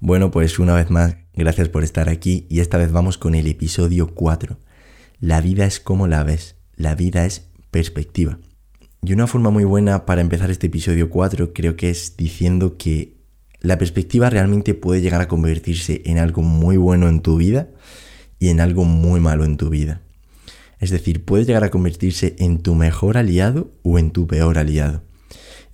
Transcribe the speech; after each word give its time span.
Bueno, 0.00 0.30
pues 0.30 0.60
una 0.60 0.74
vez 0.74 0.90
más, 0.90 1.16
gracias 1.34 1.68
por 1.68 1.82
estar 1.82 2.08
aquí 2.08 2.46
y 2.48 2.60
esta 2.60 2.78
vez 2.78 2.92
vamos 2.92 3.18
con 3.18 3.34
el 3.34 3.48
episodio 3.48 4.14
4. 4.14 4.56
La 5.18 5.40
vida 5.40 5.66
es 5.66 5.80
como 5.80 6.06
la 6.06 6.22
ves, 6.22 6.54
la 6.76 6.94
vida 6.94 7.26
es 7.26 7.48
perspectiva. 7.72 8.38
Y 9.02 9.12
una 9.12 9.26
forma 9.26 9.50
muy 9.50 9.64
buena 9.64 10.06
para 10.06 10.20
empezar 10.20 10.52
este 10.52 10.68
episodio 10.68 11.10
4 11.10 11.52
creo 11.52 11.74
que 11.74 11.90
es 11.90 12.16
diciendo 12.16 12.76
que 12.76 13.16
la 13.58 13.76
perspectiva 13.76 14.30
realmente 14.30 14.72
puede 14.74 15.00
llegar 15.00 15.20
a 15.20 15.26
convertirse 15.26 16.02
en 16.04 16.18
algo 16.18 16.42
muy 16.42 16.76
bueno 16.76 17.08
en 17.08 17.20
tu 17.20 17.36
vida 17.36 17.68
y 18.38 18.50
en 18.50 18.60
algo 18.60 18.84
muy 18.84 19.18
malo 19.18 19.44
en 19.44 19.56
tu 19.56 19.68
vida. 19.68 20.02
Es 20.78 20.90
decir, 20.90 21.24
puede 21.24 21.44
llegar 21.44 21.64
a 21.64 21.70
convertirse 21.70 22.36
en 22.38 22.60
tu 22.60 22.76
mejor 22.76 23.16
aliado 23.16 23.72
o 23.82 23.98
en 23.98 24.12
tu 24.12 24.28
peor 24.28 24.58
aliado. 24.58 25.02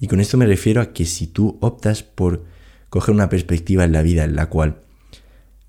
Y 0.00 0.06
con 0.06 0.18
esto 0.18 0.38
me 0.38 0.46
refiero 0.46 0.80
a 0.80 0.94
que 0.94 1.04
si 1.04 1.26
tú 1.26 1.58
optas 1.60 2.02
por 2.02 2.53
coger 2.94 3.12
una 3.12 3.28
perspectiva 3.28 3.82
en 3.82 3.90
la 3.90 4.02
vida 4.02 4.22
en 4.22 4.36
la 4.36 4.46
cual 4.46 4.76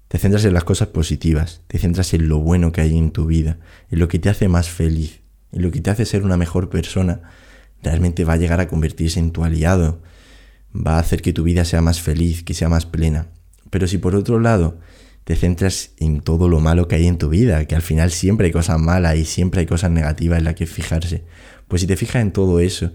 te 0.10 0.20
centras 0.20 0.46
en 0.46 0.54
las 0.54 0.64
cosas 0.64 0.90
positivas, 0.90 1.64
te 1.66 1.80
centras 1.80 2.14
en 2.14 2.30
lo 2.30 2.38
bueno 2.38 2.72
que 2.72 2.82
hay 2.82 2.96
en 2.96 3.10
tu 3.10 3.26
vida, 3.26 3.58
en 3.90 3.98
lo 3.98 4.08
que 4.08 4.20
te 4.20 4.30
hace 4.30 4.48
más 4.48 4.70
feliz, 4.70 5.22
en 5.52 5.64
lo 5.64 5.72
que 5.72 5.82
te 5.82 5.90
hace 5.90 6.06
ser 6.06 6.22
una 6.22 6.38
mejor 6.38 6.70
persona, 6.70 7.22
realmente 7.82 8.26
va 8.26 8.34
a 8.34 8.38
llegar 8.38 8.60
a 8.60 8.68
convertirse 8.68 9.20
en 9.20 9.32
tu 9.32 9.44
aliado, 9.44 10.04
va 10.72 10.98
a 10.98 11.00
hacer 11.00 11.24
que 11.24 11.34
tu 11.34 11.42
vida 11.42 11.66
sea 11.66 11.82
más 11.82 12.00
feliz, 12.00 12.44
que 12.44 12.54
sea 12.54 12.70
más 12.70 12.86
plena. 12.86 13.30
Pero 13.72 13.88
si 13.88 13.98
por 13.98 14.16
otro 14.16 14.40
lado 14.40 14.78
te 15.24 15.36
centras 15.36 15.94
en 15.98 16.22
todo 16.22 16.48
lo 16.48 16.60
malo 16.60 16.88
que 16.88 16.98
hay 16.98 17.08
en 17.08 17.18
tu 17.18 17.30
vida, 17.30 17.66
que 17.66 17.74
al 17.74 17.82
final 17.82 18.12
siempre 18.12 18.46
hay 18.46 18.54
cosas 18.54 18.80
malas 18.80 19.18
y 19.18 19.26
siempre 19.26 19.62
hay 19.62 19.66
cosas 19.66 19.90
negativas 19.90 20.38
en 20.38 20.46
las 20.46 20.54
que 20.54 20.68
fijarse, 20.68 21.24
pues 21.68 21.82
si 21.82 21.88
te 21.88 21.98
fijas 21.98 22.22
en 22.22 22.34
todo 22.34 22.60
eso, 22.60 22.92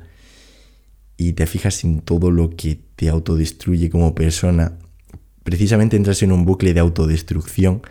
y 1.21 1.35
te 1.35 1.47
fijas 1.47 1.85
en 1.85 2.01
todo 2.01 2.31
lo 2.31 2.49
que 2.49 2.81
te 2.97 3.11
autodestruye 3.11 3.91
como 3.91 4.15
persona, 4.15 4.79
precisamente 5.43 5.99
entras 5.99 6.23
en 6.23 6.33
un 6.33 6.47
bucle 6.47 6.73
de 6.73 6.81
autodestrucción 6.81 7.83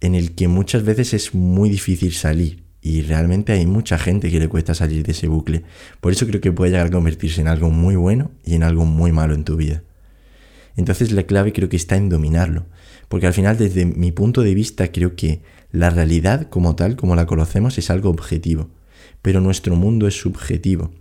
en 0.00 0.14
el 0.14 0.36
que 0.36 0.46
muchas 0.46 0.84
veces 0.84 1.12
es 1.12 1.34
muy 1.34 1.68
difícil 1.68 2.12
salir. 2.12 2.62
Y 2.80 3.02
realmente 3.02 3.52
hay 3.52 3.66
mucha 3.66 3.98
gente 3.98 4.30
que 4.30 4.38
le 4.38 4.46
cuesta 4.46 4.76
salir 4.76 5.04
de 5.04 5.10
ese 5.10 5.26
bucle. 5.26 5.64
Por 6.00 6.12
eso 6.12 6.24
creo 6.28 6.40
que 6.40 6.52
puede 6.52 6.70
llegar 6.70 6.86
a 6.86 6.90
convertirse 6.90 7.40
en 7.40 7.48
algo 7.48 7.68
muy 7.68 7.96
bueno 7.96 8.30
y 8.44 8.54
en 8.54 8.62
algo 8.62 8.84
muy 8.84 9.10
malo 9.10 9.34
en 9.34 9.42
tu 9.42 9.56
vida. 9.56 9.82
Entonces 10.76 11.10
la 11.10 11.24
clave 11.24 11.52
creo 11.52 11.68
que 11.68 11.74
está 11.74 11.96
en 11.96 12.10
dominarlo. 12.10 12.66
Porque 13.08 13.26
al 13.26 13.34
final, 13.34 13.58
desde 13.58 13.86
mi 13.86 14.12
punto 14.12 14.42
de 14.42 14.54
vista, 14.54 14.92
creo 14.92 15.16
que 15.16 15.42
la 15.72 15.90
realidad 15.90 16.48
como 16.48 16.76
tal, 16.76 16.94
como 16.94 17.16
la 17.16 17.26
conocemos, 17.26 17.76
es 17.76 17.90
algo 17.90 18.08
objetivo. 18.08 18.70
Pero 19.20 19.40
nuestro 19.40 19.74
mundo 19.74 20.06
es 20.06 20.14
subjetivo. 20.14 20.92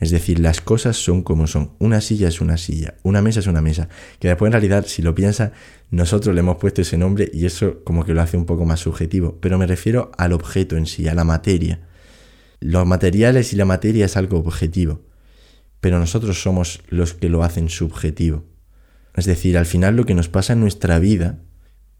Es 0.00 0.10
decir, 0.10 0.40
las 0.40 0.62
cosas 0.62 0.96
son 0.96 1.22
como 1.22 1.46
son. 1.46 1.72
Una 1.78 2.00
silla 2.00 2.28
es 2.28 2.40
una 2.40 2.56
silla, 2.56 2.94
una 3.02 3.20
mesa 3.20 3.40
es 3.40 3.46
una 3.46 3.60
mesa. 3.60 3.90
Que 4.18 4.28
después 4.28 4.48
en 4.48 4.52
realidad, 4.52 4.86
si 4.86 5.02
lo 5.02 5.14
piensas, 5.14 5.52
nosotros 5.90 6.34
le 6.34 6.40
hemos 6.40 6.56
puesto 6.56 6.80
ese 6.80 6.96
nombre 6.96 7.30
y 7.32 7.44
eso 7.44 7.84
como 7.84 8.04
que 8.04 8.14
lo 8.14 8.22
hace 8.22 8.38
un 8.38 8.46
poco 8.46 8.64
más 8.64 8.80
subjetivo. 8.80 9.38
Pero 9.42 9.58
me 9.58 9.66
refiero 9.66 10.10
al 10.16 10.32
objeto 10.32 10.78
en 10.78 10.86
sí, 10.86 11.06
a 11.06 11.14
la 11.14 11.24
materia. 11.24 11.80
Los 12.60 12.86
materiales 12.86 13.52
y 13.52 13.56
la 13.56 13.66
materia 13.66 14.06
es 14.06 14.16
algo 14.16 14.38
objetivo. 14.38 15.02
Pero 15.82 15.98
nosotros 15.98 16.42
somos 16.42 16.80
los 16.88 17.12
que 17.12 17.28
lo 17.28 17.42
hacen 17.42 17.68
subjetivo. 17.68 18.44
Es 19.14 19.26
decir, 19.26 19.58
al 19.58 19.66
final 19.66 19.96
lo 19.96 20.06
que 20.06 20.14
nos 20.14 20.28
pasa 20.28 20.54
en 20.54 20.60
nuestra 20.60 20.98
vida, 20.98 21.40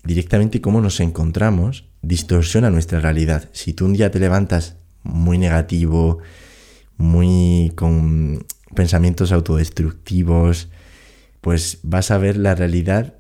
directamente 0.05 0.63
cómo 0.63 0.81
nos 0.81 1.01
encontramos, 1.01 1.85
distorsiona 2.01 2.71
nuestra 2.71 3.01
realidad. 3.01 3.51
Si 3.53 3.75
tú 3.75 3.85
un 3.85 3.93
día 3.93 4.11
te 4.11 4.21
levantas 4.21 4.77
muy 5.03 5.37
negativo, 5.37 6.21
muy 7.01 7.73
con 7.75 8.47
pensamientos 8.75 9.33
autodestructivos, 9.33 10.69
pues 11.41 11.81
vas 11.83 12.11
a 12.11 12.19
ver 12.19 12.37
la 12.37 12.55
realidad 12.55 13.15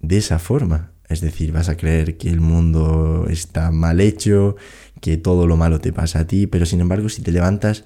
de 0.00 0.18
esa 0.18 0.38
forma. 0.38 0.92
Es 1.08 1.20
decir, 1.20 1.52
vas 1.52 1.68
a 1.68 1.76
creer 1.76 2.16
que 2.16 2.28
el 2.28 2.40
mundo 2.40 3.26
está 3.28 3.70
mal 3.70 4.00
hecho, 4.00 4.56
que 5.00 5.16
todo 5.16 5.46
lo 5.46 5.56
malo 5.56 5.80
te 5.80 5.92
pasa 5.92 6.20
a 6.20 6.26
ti, 6.26 6.46
pero 6.46 6.66
sin 6.66 6.80
embargo 6.80 7.08
si 7.08 7.22
te 7.22 7.32
levantas 7.32 7.84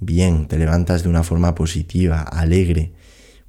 bien, 0.00 0.46
te 0.48 0.58
levantas 0.58 1.04
de 1.04 1.08
una 1.08 1.22
forma 1.22 1.54
positiva, 1.54 2.20
alegre, 2.22 2.94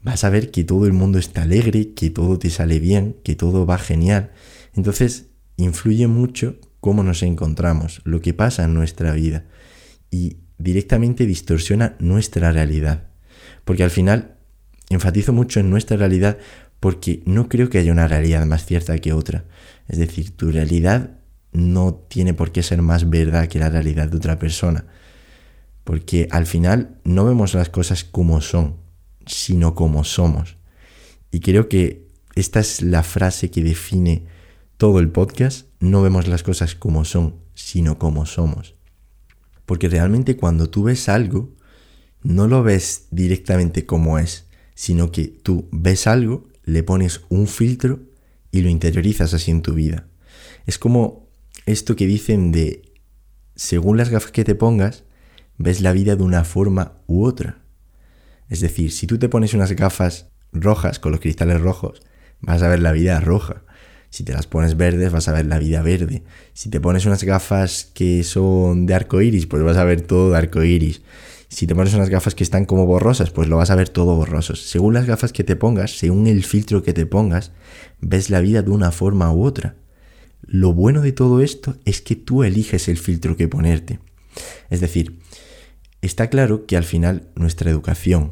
vas 0.03 0.23
a 0.23 0.29
ver 0.29 0.51
que 0.51 0.63
todo 0.63 0.85
el 0.85 0.94
mundo 0.94 1.17
está 1.17 1.41
alegre, 1.41 1.94
que 1.94 2.11
todo 2.11 2.38
te 2.38 2.50
sale 2.51 2.79
bien, 2.79 3.17
que 3.23 3.35
todo 3.35 3.66
va 3.66 3.79
genial. 3.79 4.31
Entonces, 4.75 5.27
influye 5.57 6.07
mucho 6.07 6.57
cómo 6.79 7.03
nos 7.03 7.23
encontramos, 7.23 8.01
lo 8.03 8.21
que 8.21 8.33
pasa 8.33 8.66
en 8.66 8.75
nuestra 8.75 9.11
vida. 9.13 9.45
Y 10.11 10.38
directamente 10.57 11.25
distorsiona 11.25 11.95
nuestra 11.99 12.51
realidad. 12.51 13.07
Porque 13.63 13.83
al 13.83 13.91
final 13.91 14.35
enfatizo 14.89 15.33
mucho 15.33 15.59
en 15.59 15.69
nuestra 15.69 15.97
realidad 15.97 16.38
porque 16.79 17.23
no 17.25 17.49
creo 17.49 17.69
que 17.69 17.79
haya 17.79 17.91
una 17.91 18.07
realidad 18.07 18.45
más 18.45 18.65
cierta 18.65 18.97
que 18.99 19.13
otra. 19.13 19.45
Es 19.88 19.97
decir, 19.97 20.35
tu 20.35 20.51
realidad 20.51 21.17
no 21.51 21.95
tiene 21.95 22.33
por 22.33 22.51
qué 22.51 22.61
ser 22.63 22.81
más 22.81 23.09
verdad 23.09 23.47
que 23.47 23.59
la 23.59 23.69
realidad 23.69 24.09
de 24.09 24.17
otra 24.17 24.38
persona. 24.38 24.85
Porque 25.83 26.27
al 26.31 26.45
final 26.45 26.97
no 27.03 27.25
vemos 27.25 27.53
las 27.53 27.69
cosas 27.69 28.03
como 28.03 28.41
son, 28.41 28.77
sino 29.25 29.73
como 29.73 30.03
somos. 30.03 30.57
Y 31.31 31.39
creo 31.39 31.69
que 31.69 32.07
esta 32.35 32.59
es 32.59 32.81
la 32.81 33.03
frase 33.03 33.49
que 33.49 33.63
define 33.63 34.25
todo 34.77 34.99
el 34.99 35.09
podcast. 35.09 35.67
No 35.79 36.01
vemos 36.01 36.27
las 36.27 36.44
cosas 36.44 36.75
como 36.75 37.05
son, 37.05 37.35
sino 37.53 37.97
como 37.97 38.25
somos. 38.25 38.75
Porque 39.65 39.89
realmente 39.89 40.37
cuando 40.37 40.69
tú 40.69 40.83
ves 40.83 41.09
algo, 41.09 41.53
no 42.23 42.47
lo 42.47 42.63
ves 42.63 43.07
directamente 43.11 43.85
como 43.85 44.19
es, 44.19 44.45
sino 44.73 45.11
que 45.11 45.27
tú 45.27 45.67
ves 45.71 46.07
algo, 46.07 46.47
le 46.63 46.83
pones 46.83 47.21
un 47.29 47.47
filtro 47.47 47.99
y 48.51 48.61
lo 48.61 48.69
interiorizas 48.69 49.33
así 49.33 49.51
en 49.51 49.61
tu 49.61 49.73
vida. 49.73 50.07
Es 50.65 50.77
como 50.77 51.29
esto 51.65 51.95
que 51.95 52.07
dicen 52.07 52.51
de, 52.51 52.93
según 53.55 53.97
las 53.97 54.09
gafas 54.09 54.31
que 54.31 54.43
te 54.43 54.55
pongas, 54.55 55.03
ves 55.57 55.81
la 55.81 55.93
vida 55.93 56.15
de 56.15 56.23
una 56.23 56.43
forma 56.43 56.99
u 57.07 57.25
otra. 57.25 57.61
Es 58.49 58.59
decir, 58.59 58.91
si 58.91 59.07
tú 59.07 59.17
te 59.17 59.29
pones 59.29 59.53
unas 59.53 59.71
gafas 59.71 60.27
rojas 60.51 60.99
con 60.99 61.11
los 61.11 61.21
cristales 61.21 61.61
rojos, 61.61 62.01
vas 62.41 62.61
a 62.61 62.67
ver 62.67 62.79
la 62.79 62.91
vida 62.91 63.19
roja. 63.19 63.63
Si 64.15 64.23
te 64.23 64.31
las 64.31 64.47
pones 64.47 64.77
verdes, 64.77 65.11
vas 65.11 65.27
a 65.27 65.33
ver 65.33 65.45
la 65.45 65.59
vida 65.59 65.81
verde. 65.81 66.23
Si 66.53 66.69
te 66.69 66.79
pones 66.79 67.05
unas 67.05 67.25
gafas 67.25 67.91
que 67.93 68.23
son 68.23 68.85
de 68.85 68.93
arco 68.93 69.21
iris, 69.21 69.45
pues 69.45 69.61
vas 69.61 69.75
a 69.75 69.83
ver 69.83 70.03
todo 70.03 70.31
de 70.31 70.37
arco 70.37 70.63
iris. 70.63 71.01
Si 71.49 71.67
te 71.67 71.75
pones 71.75 71.93
unas 71.95 72.07
gafas 72.07 72.33
que 72.33 72.45
están 72.45 72.63
como 72.63 72.85
borrosas, 72.85 73.31
pues 73.31 73.49
lo 73.49 73.57
vas 73.57 73.71
a 73.71 73.75
ver 73.75 73.89
todo 73.89 74.15
borrosos. 74.15 74.61
Según 74.69 74.93
las 74.93 75.05
gafas 75.05 75.33
que 75.33 75.43
te 75.43 75.57
pongas, 75.57 75.97
según 75.97 76.27
el 76.27 76.45
filtro 76.45 76.81
que 76.81 76.93
te 76.93 77.05
pongas, 77.05 77.51
ves 77.99 78.29
la 78.29 78.39
vida 78.39 78.61
de 78.61 78.71
una 78.71 78.93
forma 78.93 79.33
u 79.33 79.43
otra. 79.43 79.75
Lo 80.43 80.71
bueno 80.71 81.01
de 81.01 81.11
todo 81.11 81.41
esto 81.41 81.75
es 81.83 81.99
que 81.99 82.15
tú 82.15 82.45
eliges 82.45 82.87
el 82.87 82.97
filtro 82.97 83.35
que 83.35 83.49
ponerte. 83.49 83.99
Es 84.69 84.79
decir, 84.79 85.19
está 86.01 86.29
claro 86.29 86.65
que 86.67 86.77
al 86.77 86.85
final 86.85 87.27
nuestra 87.35 87.69
educación, 87.69 88.31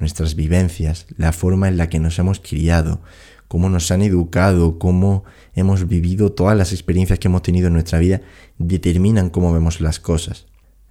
nuestras 0.00 0.34
vivencias, 0.34 1.06
la 1.16 1.32
forma 1.32 1.68
en 1.68 1.76
la 1.76 1.88
que 1.88 2.00
nos 2.00 2.18
hemos 2.18 2.40
criado, 2.40 3.00
cómo 3.50 3.68
nos 3.68 3.90
han 3.90 4.02
educado, 4.02 4.78
cómo 4.78 5.24
hemos 5.56 5.88
vivido, 5.88 6.30
todas 6.30 6.56
las 6.56 6.70
experiencias 6.72 7.18
que 7.18 7.26
hemos 7.26 7.42
tenido 7.42 7.66
en 7.66 7.72
nuestra 7.72 7.98
vida, 7.98 8.20
determinan 8.58 9.28
cómo 9.28 9.52
vemos 9.52 9.80
las 9.80 9.98
cosas. 9.98 10.46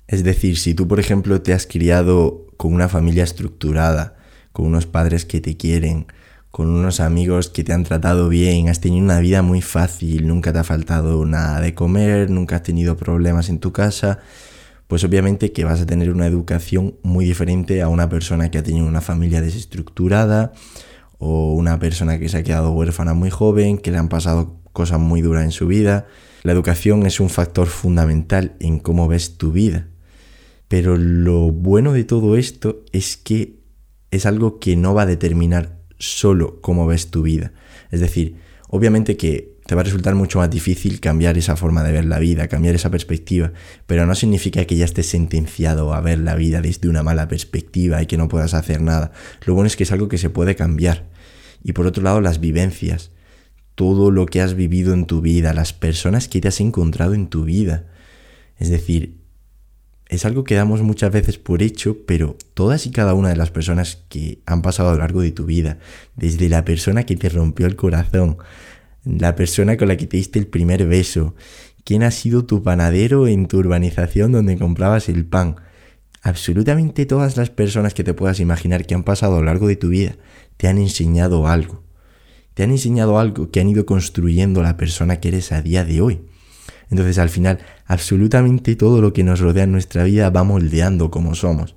Es 0.08 0.25
decir, 0.25 0.58
si 0.58 0.74
tú, 0.74 0.86
por 0.86 1.00
ejemplo, 1.00 1.42
te 1.42 1.53
has 1.53 1.66
criado 1.66 2.48
con 2.58 2.74
una 2.74 2.90
familia 2.90 3.24
estructurada, 3.24 4.18
con 4.52 4.66
unos 4.66 4.88
padres 4.88 5.24
que 5.24 5.40
te 5.40 5.56
quieren, 5.56 6.08
con 6.52 6.68
unos 6.68 7.00
amigos 7.00 7.48
que 7.48 7.64
te 7.64 7.72
han 7.72 7.86
tratado 7.86 8.28
bien, 8.28 8.68
has 8.68 8.81
tenido 8.81 9.06
una 9.06 9.22
vida 9.22 9.42
muy 9.42 9.62
fácil, 9.62 10.28
nunca 10.28 10.52
te 10.52 10.59
ha 10.59 10.66
faltado 10.66 11.25
nada 11.25 11.62
de 11.62 11.74
comer, 11.74 12.30
nunca 12.30 12.58
has 12.58 12.64
tenido 12.64 12.98
problemas 12.98 13.48
en 13.48 13.59
tu 13.59 13.72
casa, 13.72 14.19
pues 14.88 15.06
obviamente 15.06 15.53
que 15.53 15.64
vas 15.64 15.80
a 15.80 15.86
tener 15.86 16.12
una 16.12 16.28
educación 16.28 16.96
muy 17.03 17.24
diferente 17.24 17.81
a 17.81 17.88
una 17.88 18.09
persona 18.09 18.52
que 18.52 18.58
ha 18.58 18.64
tenido 18.64 18.86
una 18.86 19.00
familia 19.00 19.40
desestructurada, 19.40 20.52
o 21.19 21.53
una 21.53 21.78
persona 21.78 22.18
que 22.18 22.30
se 22.30 22.38
ha 22.38 22.44
quedado 22.44 22.72
huérfana 22.72 23.13
muy 23.13 23.30
joven, 23.30 23.77
que 23.77 23.92
le 23.92 23.98
han 23.98 24.10
pasado 24.10 24.60
cosas 24.74 25.00
muy 25.00 25.21
duras 25.21 25.44
en 25.44 25.51
su 25.51 25.68
vida. 25.68 26.07
La 26.44 26.54
educación 26.54 27.06
es 27.06 27.19
un 27.19 27.30
factor 27.30 27.68
fundamental 27.68 28.56
en 28.60 28.80
cómo 28.80 29.07
ves 29.07 29.38
tu 29.38 29.51
vida. 29.51 29.88
Pero 30.68 30.98
lo 30.98 31.51
bueno 31.51 31.94
de 31.94 32.06
todo 32.06 32.38
esto 32.38 32.83
es 32.92 33.18
que 33.18 33.60
es 34.12 34.25
algo 34.25 34.60
que 34.60 34.75
no 34.75 34.94
va 34.94 35.04
a 35.04 35.06
determinar 35.06 35.77
solo 35.98 36.62
cómo 36.62 36.88
ves 36.88 37.12
tu 37.12 37.21
vida. 37.21 37.51
Es 37.92 38.00
decir, 38.00 38.38
obviamente 38.69 39.18
que 39.18 39.58
te 39.69 39.75
va 39.75 39.81
a 39.81 39.83
resultar 39.83 40.16
mucho 40.16 40.39
más 40.39 40.50
difícil 40.50 41.00
cambiar 41.00 41.38
esa 41.38 41.56
forma 41.56 41.83
de 41.83 41.92
ver 41.92 42.06
la 42.06 42.18
vida, 42.18 42.48
cambiar 42.48 42.74
esa 42.74 42.89
perspectiva, 42.89 43.54
pero 43.86 44.07
no 44.07 44.16
significa 44.16 44.66
que 44.66 44.75
ya 44.75 44.83
estés 44.83 45.06
sentenciado 45.06 45.94
a 45.94 46.01
ver 46.01 46.18
la 46.18 46.33
vida 46.33 46.60
desde 46.60 46.89
una 46.89 47.04
mala 47.04 47.27
perspectiva 47.27 48.01
y 48.01 48.07
que 48.07 48.18
no 48.18 48.30
puedas 48.30 48.56
hacer 48.56 48.81
nada. 48.81 49.12
Lo 49.45 49.54
bueno 49.54 49.68
es 49.68 49.75
que 49.75 49.83
es 49.83 49.92
algo 49.92 50.07
que 50.07 50.18
se 50.18 50.31
puede 50.31 50.56
cambiar. 50.56 51.06
Y 51.63 51.74
por 51.74 51.86
otro 51.86 52.01
lado, 52.01 52.19
las 52.19 52.39
vivencias, 52.39 53.12
todo 53.75 54.10
lo 54.10 54.25
que 54.25 54.42
has 54.42 54.56
vivido 54.56 54.92
en 54.92 55.06
tu 55.06 55.21
vida, 55.21 55.54
las 55.54 55.71
personas 55.71 56.27
que 56.27 56.42
te 56.42 56.48
has 56.48 56.62
encontrado 56.62 57.13
en 57.13 57.27
tu 57.27 57.44
vida. 57.44 57.86
Es 58.57 58.69
decir, 58.69 59.19
es 60.07 60.25
algo 60.25 60.45
que 60.45 60.56
damos 60.56 60.81
muchas 60.81 61.12
veces 61.12 61.38
por 61.38 61.62
hecho, 61.62 61.95
pero 62.07 62.36
todas 62.56 62.88
y 62.88 62.92
cada 62.92 63.13
una 63.13 63.30
de 63.30 63.36
las 63.36 63.51
personas 63.51 64.00
que 64.10 64.39
han 64.48 64.63
pasado 64.63 64.89
a 64.89 64.94
lo 64.94 64.98
largo 64.98 65.21
de 65.21 65.31
tu 65.31 65.45
vida, 65.45 65.77
desde 66.16 66.50
la 66.50 66.66
persona 66.66 67.06
que 67.06 67.16
te 67.16 67.30
rompió 67.30 67.68
el 67.68 67.75
corazón, 67.75 68.39
la 69.17 69.35
persona 69.35 69.77
con 69.77 69.88
la 69.88 69.97
que 69.97 70.07
te 70.07 70.17
diste 70.17 70.39
el 70.39 70.47
primer 70.47 70.85
beso, 70.88 71.35
quién 71.83 72.03
ha 72.03 72.11
sido 72.11 72.45
tu 72.45 72.61
panadero 72.63 73.27
en 73.27 73.47
tu 73.47 73.57
urbanización 73.57 74.31
donde 74.31 74.57
comprabas 74.57 75.09
el 75.09 75.25
pan, 75.25 75.56
absolutamente 76.21 77.06
todas 77.06 77.38
las 77.38 77.50
personas 77.50 77.94
que 77.94 78.03
te 78.03 78.13
puedas 78.13 78.39
imaginar 78.39 78.85
que 78.85 78.95
han 78.95 79.03
pasado 79.03 79.38
a 79.38 79.39
lo 79.39 79.45
largo 79.45 79.67
de 79.67 79.75
tu 79.75 79.89
vida 79.89 80.15
te 80.57 80.67
han 80.67 80.77
enseñado 80.77 81.47
algo. 81.47 81.83
Te 82.53 82.63
han 82.63 82.71
enseñado 82.71 83.17
algo 83.17 83.50
que 83.50 83.61
han 83.61 83.69
ido 83.69 83.85
construyendo 83.85 84.61
la 84.61 84.75
persona 84.75 85.21
que 85.21 85.29
eres 85.29 85.53
a 85.53 85.61
día 85.61 85.85
de 85.85 86.01
hoy. 86.01 86.21
Entonces 86.91 87.17
al 87.17 87.29
final 87.29 87.59
absolutamente 87.85 88.75
todo 88.75 89.01
lo 89.01 89.13
que 89.13 89.23
nos 89.23 89.39
rodea 89.39 89.63
en 89.63 89.71
nuestra 89.71 90.03
vida 90.03 90.29
va 90.29 90.44
moldeando 90.44 91.09
como 91.09 91.33
somos. 91.35 91.75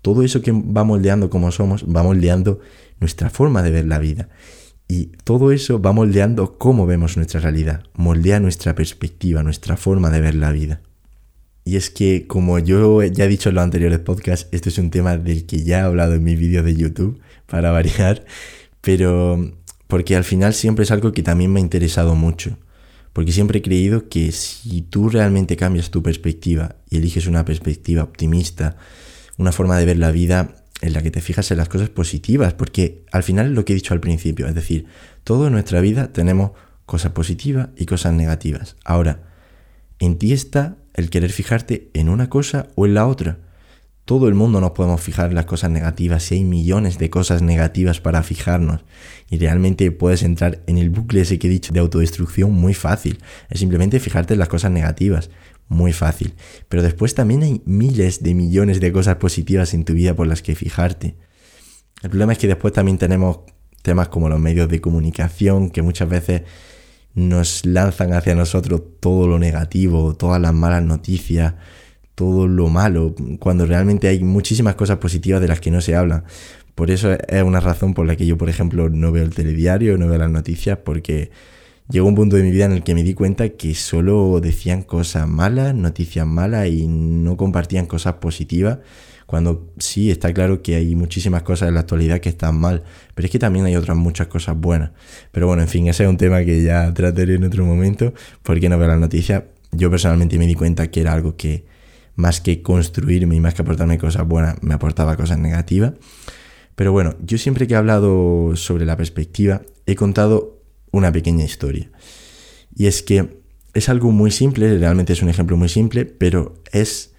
Todo 0.00 0.22
eso 0.22 0.40
que 0.40 0.52
va 0.52 0.84
moldeando 0.84 1.28
como 1.28 1.52
somos 1.52 1.84
va 1.84 2.02
moldeando 2.02 2.60
nuestra 3.00 3.28
forma 3.28 3.62
de 3.62 3.70
ver 3.70 3.86
la 3.86 3.98
vida. 3.98 4.28
Y 4.92 5.06
todo 5.24 5.52
eso 5.52 5.80
va 5.80 5.92
moldeando 5.92 6.58
cómo 6.58 6.84
vemos 6.84 7.16
nuestra 7.16 7.40
realidad, 7.40 7.82
moldea 7.94 8.40
nuestra 8.40 8.74
perspectiva, 8.74 9.42
nuestra 9.42 9.78
forma 9.78 10.10
de 10.10 10.20
ver 10.20 10.34
la 10.34 10.52
vida. 10.52 10.82
Y 11.64 11.76
es 11.76 11.88
que, 11.88 12.26
como 12.26 12.58
yo 12.58 13.02
ya 13.02 13.24
he 13.24 13.28
dicho 13.28 13.48
en 13.48 13.54
los 13.54 13.64
anteriores 13.64 14.00
podcasts, 14.00 14.48
esto 14.52 14.68
es 14.68 14.76
un 14.76 14.90
tema 14.90 15.16
del 15.16 15.46
que 15.46 15.64
ya 15.64 15.78
he 15.78 15.80
hablado 15.80 16.12
en 16.12 16.22
mi 16.22 16.36
vídeo 16.36 16.62
de 16.62 16.76
YouTube, 16.76 17.20
para 17.46 17.70
variar, 17.70 18.26
pero 18.82 19.50
porque 19.86 20.14
al 20.14 20.24
final 20.24 20.52
siempre 20.52 20.82
es 20.82 20.90
algo 20.90 21.12
que 21.12 21.22
también 21.22 21.50
me 21.50 21.60
ha 21.60 21.62
interesado 21.62 22.14
mucho. 22.14 22.58
Porque 23.14 23.32
siempre 23.32 23.60
he 23.60 23.62
creído 23.62 24.10
que 24.10 24.30
si 24.30 24.82
tú 24.82 25.08
realmente 25.08 25.56
cambias 25.56 25.90
tu 25.90 26.02
perspectiva 26.02 26.76
y 26.90 26.98
eliges 26.98 27.26
una 27.26 27.46
perspectiva 27.46 28.02
optimista, 28.02 28.76
una 29.38 29.52
forma 29.52 29.78
de 29.78 29.86
ver 29.86 29.96
la 29.96 30.12
vida 30.12 30.61
en 30.82 30.92
la 30.92 31.02
que 31.02 31.10
te 31.10 31.22
fijas 31.22 31.50
en 31.50 31.58
las 31.58 31.68
cosas 31.68 31.88
positivas, 31.88 32.52
porque 32.52 33.06
al 33.12 33.22
final 33.22 33.46
es 33.46 33.52
lo 33.52 33.64
que 33.64 33.72
he 33.72 33.76
dicho 33.76 33.94
al 33.94 34.00
principio, 34.00 34.46
es 34.48 34.54
decir, 34.54 34.86
todo 35.24 35.46
en 35.46 35.52
nuestra 35.52 35.80
vida 35.80 36.12
tenemos 36.12 36.50
cosas 36.84 37.12
positivas 37.12 37.68
y 37.76 37.86
cosas 37.86 38.12
negativas. 38.12 38.76
Ahora, 38.84 39.22
en 40.00 40.18
ti 40.18 40.32
está 40.32 40.76
el 40.94 41.08
querer 41.08 41.30
fijarte 41.30 41.88
en 41.94 42.08
una 42.08 42.28
cosa 42.28 42.68
o 42.74 42.84
en 42.84 42.94
la 42.94 43.06
otra. 43.06 43.38
Todo 44.04 44.26
el 44.26 44.34
mundo 44.34 44.60
nos 44.60 44.72
podemos 44.72 45.00
fijar 45.00 45.28
en 45.28 45.36
las 45.36 45.44
cosas 45.46 45.70
negativas 45.70 46.32
y 46.32 46.34
hay 46.34 46.44
millones 46.44 46.98
de 46.98 47.08
cosas 47.08 47.40
negativas 47.40 48.00
para 48.00 48.24
fijarnos. 48.24 48.84
Y 49.30 49.38
realmente 49.38 49.92
puedes 49.92 50.24
entrar 50.24 50.60
en 50.66 50.76
el 50.76 50.90
bucle 50.90 51.20
ese 51.20 51.38
que 51.38 51.46
he 51.46 51.50
dicho 51.50 51.72
de 51.72 51.78
autodestrucción 51.78 52.52
muy 52.52 52.74
fácil. 52.74 53.20
Es 53.48 53.60
simplemente 53.60 54.00
fijarte 54.00 54.32
en 54.34 54.40
las 54.40 54.48
cosas 54.48 54.72
negativas. 54.72 55.30
Muy 55.68 55.92
fácil. 55.92 56.34
Pero 56.68 56.82
después 56.82 57.14
también 57.14 57.42
hay 57.42 57.62
miles 57.64 58.22
de 58.22 58.34
millones 58.34 58.80
de 58.80 58.92
cosas 58.92 59.16
positivas 59.16 59.74
en 59.74 59.84
tu 59.84 59.94
vida 59.94 60.14
por 60.14 60.26
las 60.26 60.42
que 60.42 60.54
fijarte. 60.54 61.16
El 62.02 62.10
problema 62.10 62.32
es 62.32 62.38
que 62.38 62.48
después 62.48 62.72
también 62.72 62.98
tenemos 62.98 63.40
temas 63.82 64.08
como 64.08 64.28
los 64.28 64.40
medios 64.40 64.68
de 64.68 64.80
comunicación 64.80 65.70
que 65.70 65.82
muchas 65.82 66.08
veces 66.08 66.42
nos 67.14 67.64
lanzan 67.66 68.12
hacia 68.12 68.34
nosotros 68.34 68.82
todo 69.00 69.26
lo 69.26 69.38
negativo, 69.38 70.14
todas 70.14 70.40
las 70.40 70.54
malas 70.54 70.82
noticias 70.82 71.54
todo 72.14 72.46
lo 72.46 72.68
malo, 72.68 73.14
cuando 73.38 73.66
realmente 73.66 74.08
hay 74.08 74.22
muchísimas 74.22 74.74
cosas 74.74 74.98
positivas 74.98 75.40
de 75.40 75.48
las 75.48 75.60
que 75.60 75.70
no 75.70 75.80
se 75.80 75.94
habla. 75.96 76.24
Por 76.74 76.90
eso 76.90 77.12
es 77.12 77.42
una 77.42 77.60
razón 77.60 77.94
por 77.94 78.06
la 78.06 78.16
que 78.16 78.26
yo, 78.26 78.38
por 78.38 78.48
ejemplo, 78.48 78.88
no 78.88 79.12
veo 79.12 79.24
el 79.24 79.34
telediario, 79.34 79.98
no 79.98 80.08
veo 80.08 80.18
las 80.18 80.30
noticias, 80.30 80.78
porque 80.84 81.30
llegó 81.88 82.08
un 82.08 82.14
punto 82.14 82.36
de 82.36 82.42
mi 82.42 82.50
vida 82.50 82.64
en 82.64 82.72
el 82.72 82.82
que 82.82 82.94
me 82.94 83.02
di 83.02 83.14
cuenta 83.14 83.48
que 83.50 83.74
solo 83.74 84.40
decían 84.40 84.82
cosas 84.82 85.28
malas, 85.28 85.74
noticias 85.74 86.26
malas 86.26 86.68
y 86.68 86.86
no 86.86 87.36
compartían 87.36 87.86
cosas 87.86 88.14
positivas, 88.14 88.78
cuando 89.26 89.72
sí 89.78 90.10
está 90.10 90.32
claro 90.34 90.60
que 90.60 90.74
hay 90.76 90.94
muchísimas 90.94 91.42
cosas 91.42 91.68
en 91.68 91.74
la 91.74 91.80
actualidad 91.80 92.20
que 92.20 92.28
están 92.28 92.54
mal, 92.56 92.82
pero 93.14 93.26
es 93.26 93.32
que 93.32 93.38
también 93.38 93.64
hay 93.64 93.76
otras 93.76 93.96
muchas 93.96 94.26
cosas 94.26 94.56
buenas. 94.58 94.90
Pero 95.30 95.46
bueno, 95.46 95.62
en 95.62 95.68
fin, 95.68 95.88
ese 95.88 96.02
es 96.04 96.08
un 96.10 96.18
tema 96.18 96.44
que 96.44 96.62
ya 96.62 96.92
trataré 96.92 97.36
en 97.36 97.44
otro 97.44 97.64
momento, 97.64 98.12
porque 98.42 98.68
no 98.68 98.76
veo 98.78 98.88
las 98.88 99.00
noticias. 99.00 99.44
Yo 99.70 99.90
personalmente 99.90 100.38
me 100.38 100.46
di 100.46 100.54
cuenta 100.54 100.90
que 100.90 101.00
era 101.00 101.14
algo 101.14 101.36
que 101.36 101.64
más 102.14 102.42
que 102.42 102.60
construirme 102.60 103.36
y 103.36 103.40
más 103.40 103.54
que 103.54 103.62
aportarme 103.62 103.96
cosas 103.96 104.26
buenas, 104.26 104.62
me 104.62 104.74
aportaba 104.74 105.16
cosas 105.16 105.38
negativas. 105.38 105.94
Pero 106.74 106.92
bueno, 106.92 107.14
yo 107.24 107.38
siempre 107.38 107.66
que 107.66 107.74
he 107.74 107.76
hablado 107.76 108.54
sobre 108.56 108.84
la 108.84 108.96
perspectiva, 108.96 109.62
he 109.86 109.94
contado 109.94 110.61
una 110.92 111.10
pequeña 111.10 111.44
historia. 111.44 111.90
Y 112.74 112.86
es 112.86 113.02
que 113.02 113.42
es 113.74 113.88
algo 113.88 114.12
muy 114.12 114.30
simple, 114.30 114.78
realmente 114.78 115.12
es 115.12 115.22
un 115.22 115.28
ejemplo 115.28 115.56
muy 115.56 115.68
simple, 115.68 116.04
pero 116.04 116.62
es 116.70 117.14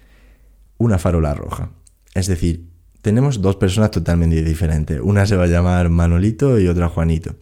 una 0.78 0.98
farola 0.98 1.34
roja. 1.34 1.72
Es 2.14 2.26
decir, 2.26 2.70
tenemos 3.02 3.42
dos 3.42 3.56
personas 3.56 3.90
totalmente 3.90 4.42
diferentes. 4.42 4.98
Una 5.02 5.26
se 5.26 5.36
va 5.36 5.44
a 5.44 5.48
llamar 5.48 5.90
Manolito 5.90 6.58
y 6.58 6.68
otra 6.68 6.88
Juanito. 6.88 7.36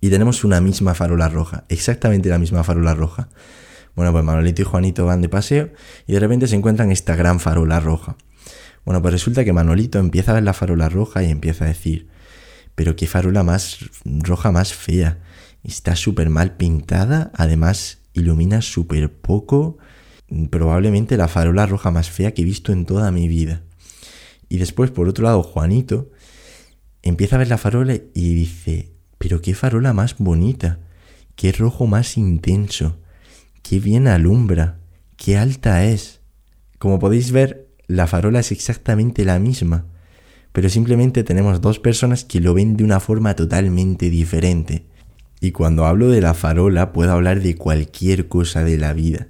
Y 0.00 0.10
tenemos 0.10 0.42
una 0.42 0.60
misma 0.60 0.94
farola 0.94 1.28
roja, 1.28 1.64
exactamente 1.68 2.28
la 2.28 2.38
misma 2.38 2.64
farola 2.64 2.94
roja. 2.94 3.28
Bueno, 3.94 4.10
pues 4.10 4.24
Manolito 4.24 4.62
y 4.62 4.64
Juanito 4.64 5.04
van 5.04 5.20
de 5.20 5.28
paseo 5.28 5.70
y 6.06 6.14
de 6.14 6.20
repente 6.20 6.46
se 6.46 6.56
encuentran 6.56 6.90
esta 6.90 7.14
gran 7.14 7.40
farola 7.40 7.78
roja. 7.78 8.16
Bueno, 8.84 9.02
pues 9.02 9.12
resulta 9.12 9.44
que 9.44 9.52
Manolito 9.52 9.98
empieza 9.98 10.32
a 10.32 10.34
ver 10.34 10.44
la 10.44 10.54
farola 10.54 10.88
roja 10.88 11.22
y 11.22 11.30
empieza 11.30 11.66
a 11.66 11.68
decir, 11.68 12.08
pero 12.74 12.96
qué 12.96 13.06
farola 13.06 13.42
más 13.42 13.78
roja 14.04 14.50
más 14.50 14.72
fea. 14.72 15.18
Está 15.62 15.96
súper 15.96 16.28
mal 16.30 16.56
pintada, 16.56 17.30
además 17.34 17.98
ilumina 18.12 18.62
súper 18.62 19.12
poco. 19.12 19.78
Probablemente 20.50 21.16
la 21.16 21.28
farola 21.28 21.66
roja 21.66 21.90
más 21.90 22.10
fea 22.10 22.34
que 22.34 22.42
he 22.42 22.44
visto 22.44 22.72
en 22.72 22.86
toda 22.86 23.10
mi 23.10 23.28
vida. 23.28 23.62
Y 24.48 24.58
después, 24.58 24.90
por 24.90 25.08
otro 25.08 25.24
lado, 25.24 25.42
Juanito 25.42 26.10
empieza 27.02 27.36
a 27.36 27.38
ver 27.38 27.48
la 27.48 27.58
farola 27.58 27.94
y 27.94 28.34
dice, 28.34 28.92
pero 29.18 29.40
qué 29.40 29.54
farola 29.54 29.92
más 29.92 30.16
bonita, 30.18 30.80
qué 31.36 31.52
rojo 31.52 31.86
más 31.86 32.16
intenso 32.16 32.98
qué 33.62 33.78
bien 33.78 34.08
alumbra, 34.08 34.80
qué 35.16 35.38
alta 35.38 35.84
es. 35.84 36.20
Como 36.78 36.98
podéis 36.98 37.32
ver, 37.32 37.68
la 37.86 38.06
farola 38.06 38.40
es 38.40 38.52
exactamente 38.52 39.24
la 39.24 39.38
misma, 39.38 39.86
pero 40.52 40.68
simplemente 40.68 41.24
tenemos 41.24 41.60
dos 41.60 41.78
personas 41.78 42.24
que 42.24 42.40
lo 42.40 42.54
ven 42.54 42.76
de 42.76 42.84
una 42.84 43.00
forma 43.00 43.34
totalmente 43.34 44.10
diferente. 44.10 44.86
Y 45.42 45.50
cuando 45.50 45.86
hablo 45.86 46.08
de 46.08 46.20
la 46.20 46.34
farola 46.34 46.92
puedo 46.92 47.10
hablar 47.10 47.42
de 47.42 47.56
cualquier 47.56 48.28
cosa 48.28 48.62
de 48.62 48.78
la 48.78 48.92
vida. 48.92 49.26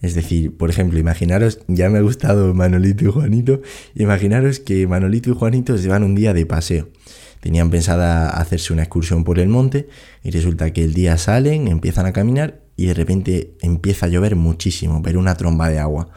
Es 0.00 0.14
decir, 0.14 0.56
por 0.56 0.70
ejemplo, 0.70 0.98
imaginaros, 0.98 1.60
ya 1.68 1.90
me 1.90 1.98
ha 1.98 2.00
gustado 2.00 2.54
Manolito 2.54 3.04
y 3.04 3.08
Juanito, 3.08 3.60
imaginaros 3.94 4.60
que 4.60 4.86
Manolito 4.86 5.28
y 5.28 5.34
Juanito 5.34 5.76
se 5.76 5.88
van 5.88 6.04
un 6.04 6.14
día 6.14 6.32
de 6.32 6.46
paseo. 6.46 6.88
Tenían 7.40 7.68
pensada 7.68 8.30
hacerse 8.30 8.72
una 8.72 8.84
excursión 8.84 9.24
por 9.24 9.38
el 9.38 9.48
monte 9.48 9.88
y 10.24 10.30
resulta 10.30 10.72
que 10.72 10.84
el 10.84 10.94
día 10.94 11.18
salen, 11.18 11.68
empiezan 11.68 12.06
a 12.06 12.14
caminar 12.14 12.62
y 12.74 12.86
de 12.86 12.94
repente 12.94 13.52
empieza 13.60 14.06
a 14.06 14.08
llover 14.08 14.36
muchísimo, 14.36 15.02
pero 15.02 15.20
una 15.20 15.36
tromba 15.36 15.68
de 15.68 15.78
agua. 15.78 16.08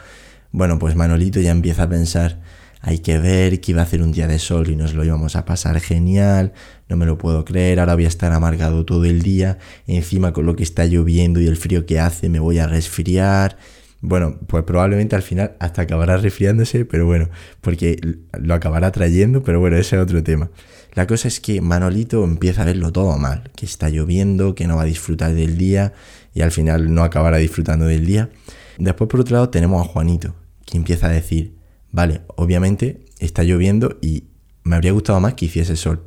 Bueno, 0.54 0.80
pues 0.80 0.96
Manolito 0.96 1.42
ya 1.42 1.52
empieza 1.52 1.84
a 1.84 1.90
pensar, 1.90 2.40
hay 2.80 3.00
que 3.00 3.18
ver 3.18 3.60
que 3.60 3.72
iba 3.72 3.82
a 3.82 3.86
hacer 3.86 4.02
un 4.02 4.12
día 4.12 4.28
de 4.28 4.40
sol 4.40 4.70
y 4.70 4.76
nos 4.76 4.94
lo 4.94 5.04
íbamos 5.04 5.36
a 5.36 5.44
pasar 5.44 5.82
genial, 5.82 6.54
no 6.90 6.98
me 6.98 7.06
lo 7.06 7.18
puedo 7.18 7.46
creer, 7.46 7.80
ahora 7.80 7.96
voy 7.96 8.06
a 8.06 8.10
estar 8.10 8.32
amargado 8.32 8.86
todo 8.86 9.06
el 9.06 9.22
día, 9.22 9.58
encima 9.88 10.34
con 10.34 10.46
lo 10.46 10.56
que 10.56 10.64
está 10.64 10.86
lloviendo 10.86 11.42
y 11.42 11.48
el 11.48 11.58
frío 11.58 11.86
que 11.86 12.00
hace 12.00 12.30
me 12.30 12.40
voy 12.40 12.60
a 12.60 12.68
resfriar. 12.68 13.58
Bueno, 14.02 14.38
pues 14.48 14.64
probablemente 14.64 15.16
al 15.16 15.24
final 15.24 15.56
hasta 15.60 15.84
acabará 15.84 16.18
resfriándose, 16.18 16.86
pero 16.86 17.06
bueno, 17.06 17.30
porque 17.62 18.00
lo 18.40 18.54
acabará 18.54 18.92
trayendo, 18.92 19.42
pero 19.44 19.60
bueno, 19.60 19.78
ese 19.78 19.96
es 19.96 20.02
otro 20.02 20.24
tema. 20.24 20.52
La 20.94 21.08
cosa 21.08 21.28
es 21.28 21.40
que 21.40 21.60
Manolito 21.60 22.24
empieza 22.24 22.62
a 22.62 22.66
verlo 22.66 22.92
todo 22.92 23.18
mal, 23.18 23.50
que 23.56 23.66
está 23.66 23.90
lloviendo, 23.90 24.56
que 24.56 24.68
no 24.68 24.78
va 24.78 24.84
a 24.84 24.86
disfrutar 24.86 25.34
del 25.34 25.58
día 25.58 25.94
y 26.34 26.42
al 26.42 26.52
final 26.52 26.94
no 26.94 27.04
acabará 27.04 27.38
disfrutando 27.38 27.86
del 27.86 28.06
día. 28.06 28.30
Después 28.78 29.10
por 29.10 29.22
otro 29.22 29.34
lado 29.36 29.50
tenemos 29.50 29.86
a 29.86 29.90
Juanito, 29.90 30.36
que 30.66 30.78
empieza 30.78 31.08
a 31.08 31.12
decir, 31.12 31.56
vale, 31.92 32.22
obviamente 32.36 33.06
está 33.20 33.44
lloviendo 33.44 33.98
y 34.02 34.26
me 34.64 34.76
habría 34.76 34.92
gustado 34.92 35.20
más 35.20 35.34
que 35.34 35.46
hiciese 35.46 35.76
sol, 35.76 36.04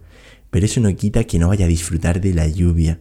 pero 0.51 0.67
eso 0.67 0.81
no 0.81 0.95
quita 0.97 1.25
que 1.25 1.39
no 1.39 1.49
vaya 1.49 1.67
a 1.67 1.69
disfrutar 1.69 2.21
de 2.21 2.35
la 2.35 2.47
lluvia, 2.47 3.01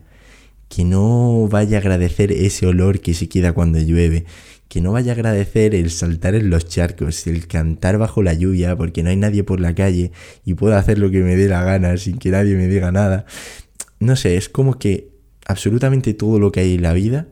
que 0.70 0.84
no 0.84 1.48
vaya 1.48 1.78
a 1.78 1.82
agradecer 1.82 2.32
ese 2.32 2.68
olor 2.68 3.00
que 3.00 3.14
se 3.14 3.30
queda 3.30 3.54
cuando 3.54 3.80
llueve, 3.80 4.26
que 4.68 4.82
no 4.82 4.92
vaya 4.92 5.14
a 5.14 5.16
agradecer 5.16 5.74
el 5.74 5.92
saltar 5.92 6.36
en 6.36 6.50
los 6.50 6.68
charcos, 6.68 7.26
el 7.28 7.48
cantar 7.48 7.98
bajo 7.98 8.22
la 8.22 8.34
lluvia 8.34 8.76
porque 8.76 9.02
no 9.04 9.10
hay 9.10 9.16
nadie 9.16 9.44
por 9.44 9.60
la 9.60 9.74
calle 9.74 10.12
y 10.44 10.56
puedo 10.56 10.76
hacer 10.76 11.00
lo 11.00 11.10
que 11.10 11.22
me 11.22 11.36
dé 11.36 11.48
la 11.48 11.64
gana 11.64 11.96
sin 11.98 12.18
que 12.18 12.32
nadie 12.32 12.56
me 12.56 12.68
diga 12.68 12.92
nada. 12.92 13.26
No 14.00 14.16
sé, 14.16 14.36
es 14.36 14.50
como 14.50 14.78
que 14.78 15.10
absolutamente 15.46 16.14
todo 16.14 16.40
lo 16.40 16.52
que 16.52 16.60
hay 16.60 16.76
en 16.76 16.82
la 16.82 16.94
vida 16.94 17.28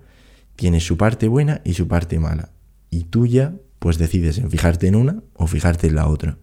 tiene 0.55 0.79
su 0.79 0.97
parte 0.97 1.27
buena 1.27 1.61
y 1.65 1.73
su 1.73 1.87
parte 1.87 2.19
mala. 2.19 2.51
Y 2.89 3.03
tú 3.03 3.27
ya 3.27 3.53
pues 3.79 3.97
decides 3.97 4.37
en 4.37 4.49
fijarte 4.49 4.87
en 4.87 4.95
una 4.95 5.21
o 5.33 5.47
fijarte 5.47 5.87
en 5.87 5.95
la 5.95 6.07
otra. 6.07 6.37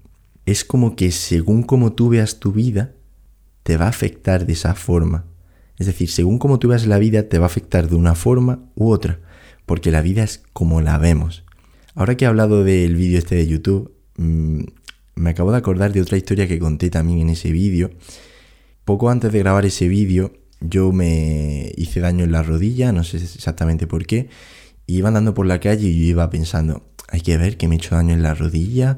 Es 0.44 0.64
como 0.64 0.94
que 0.96 1.10
según 1.10 1.62
como 1.62 1.94
tú 1.94 2.10
veas 2.10 2.38
tu 2.38 2.52
vida, 2.52 2.92
te 3.62 3.76
va 3.76 3.86
a 3.86 3.90
afectar 3.90 4.46
de 4.46 4.52
esa 4.52 4.74
forma. 4.74 5.26
Es 5.78 5.86
decir, 5.86 6.10
según 6.10 6.38
como 6.38 6.58
tú 6.58 6.68
veas 6.68 6.86
la 6.86 6.98
vida, 6.98 7.28
te 7.28 7.38
va 7.38 7.44
a 7.44 7.46
afectar 7.46 7.88
de 7.88 7.96
una 7.96 8.14
forma 8.14 8.60
u 8.74 8.90
otra 8.90 9.20
porque 9.66 9.90
la 9.90 10.02
vida 10.02 10.22
es 10.22 10.42
como 10.52 10.80
la 10.80 10.98
vemos. 10.98 11.44
Ahora 11.94 12.16
que 12.16 12.24
he 12.24 12.28
hablado 12.28 12.64
del 12.64 12.96
vídeo 12.96 13.18
este 13.18 13.36
de 13.36 13.46
YouTube, 13.46 13.94
mm, 14.16 14.64
me 15.14 15.30
acabo 15.30 15.52
de 15.52 15.58
acordar 15.58 15.92
de 15.92 16.00
otra 16.00 16.16
historia 16.16 16.48
que 16.48 16.58
conté 16.58 16.90
también 16.90 17.20
en 17.20 17.30
ese 17.30 17.52
vídeo. 17.52 17.90
Poco 18.84 19.10
antes 19.10 19.32
de 19.32 19.38
grabar 19.38 19.64
ese 19.64 19.88
vídeo, 19.88 20.32
yo 20.60 20.92
me 20.92 21.72
hice 21.76 22.00
daño 22.00 22.24
en 22.24 22.32
la 22.32 22.42
rodilla, 22.42 22.92
no 22.92 23.04
sé 23.04 23.18
exactamente 23.18 23.86
por 23.86 24.06
qué, 24.06 24.28
y 24.86 24.98
iba 24.98 25.08
andando 25.08 25.34
por 25.34 25.46
la 25.46 25.60
calle 25.60 25.88
y 25.88 26.00
yo 26.00 26.04
iba 26.06 26.30
pensando, 26.30 26.86
hay 27.08 27.20
que 27.20 27.36
ver 27.36 27.56
que 27.56 27.68
me 27.68 27.76
he 27.76 27.78
hecho 27.78 27.94
daño 27.94 28.14
en 28.14 28.22
la 28.22 28.34
rodilla, 28.34 28.96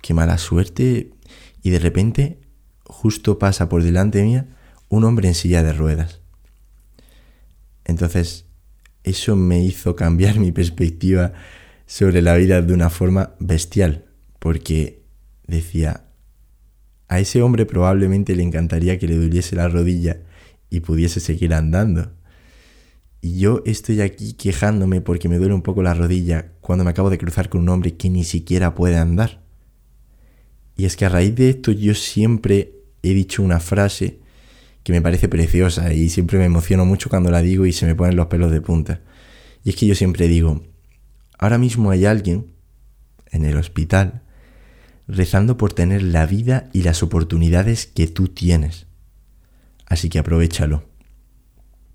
qué 0.00 0.14
mala 0.14 0.38
suerte, 0.38 1.10
y 1.62 1.70
de 1.70 1.78
repente, 1.78 2.38
justo 2.92 3.38
pasa 3.38 3.68
por 3.68 3.82
delante 3.82 4.22
mía 4.22 4.46
un 4.88 5.04
hombre 5.04 5.26
en 5.26 5.34
silla 5.34 5.62
de 5.62 5.72
ruedas. 5.72 6.20
Entonces, 7.84 8.44
eso 9.02 9.34
me 9.34 9.64
hizo 9.64 9.96
cambiar 9.96 10.38
mi 10.38 10.52
perspectiva 10.52 11.32
sobre 11.86 12.22
la 12.22 12.36
vida 12.36 12.62
de 12.62 12.72
una 12.72 12.90
forma 12.90 13.34
bestial, 13.38 14.04
porque 14.38 15.02
decía, 15.46 16.04
a 17.08 17.20
ese 17.20 17.42
hombre 17.42 17.66
probablemente 17.66 18.34
le 18.36 18.42
encantaría 18.42 18.98
que 18.98 19.08
le 19.08 19.16
doliese 19.16 19.56
la 19.56 19.68
rodilla 19.68 20.20
y 20.70 20.80
pudiese 20.80 21.20
seguir 21.20 21.52
andando. 21.54 22.12
Y 23.20 23.38
yo 23.38 23.62
estoy 23.66 24.00
aquí 24.00 24.32
quejándome 24.32 25.00
porque 25.00 25.28
me 25.28 25.38
duele 25.38 25.54
un 25.54 25.62
poco 25.62 25.82
la 25.82 25.94
rodilla 25.94 26.52
cuando 26.60 26.84
me 26.84 26.90
acabo 26.90 27.10
de 27.10 27.18
cruzar 27.18 27.48
con 27.48 27.60
un 27.60 27.68
hombre 27.68 27.96
que 27.96 28.10
ni 28.10 28.24
siquiera 28.24 28.74
puede 28.74 28.96
andar. 28.96 29.42
Y 30.76 30.86
es 30.86 30.96
que 30.96 31.04
a 31.04 31.08
raíz 31.08 31.34
de 31.34 31.50
esto 31.50 31.70
yo 31.70 31.94
siempre 31.94 32.81
he 33.02 33.14
dicho 33.14 33.42
una 33.42 33.60
frase 33.60 34.20
que 34.82 34.92
me 34.92 35.02
parece 35.02 35.28
preciosa 35.28 35.92
y 35.92 36.08
siempre 36.08 36.38
me 36.38 36.44
emociono 36.44 36.84
mucho 36.84 37.08
cuando 37.08 37.30
la 37.30 37.42
digo 37.42 37.66
y 37.66 37.72
se 37.72 37.86
me 37.86 37.94
ponen 37.94 38.16
los 38.16 38.26
pelos 38.26 38.50
de 38.50 38.60
punta. 38.60 39.00
Y 39.64 39.70
es 39.70 39.76
que 39.76 39.86
yo 39.86 39.94
siempre 39.94 40.28
digo, 40.28 40.62
ahora 41.38 41.58
mismo 41.58 41.90
hay 41.90 42.04
alguien 42.04 42.46
en 43.30 43.44
el 43.44 43.56
hospital 43.56 44.22
rezando 45.08 45.56
por 45.56 45.72
tener 45.72 46.02
la 46.02 46.26
vida 46.26 46.68
y 46.72 46.82
las 46.82 47.02
oportunidades 47.02 47.86
que 47.86 48.06
tú 48.06 48.28
tienes. 48.28 48.86
Así 49.86 50.08
que 50.08 50.18
aprovechalo. 50.18 50.84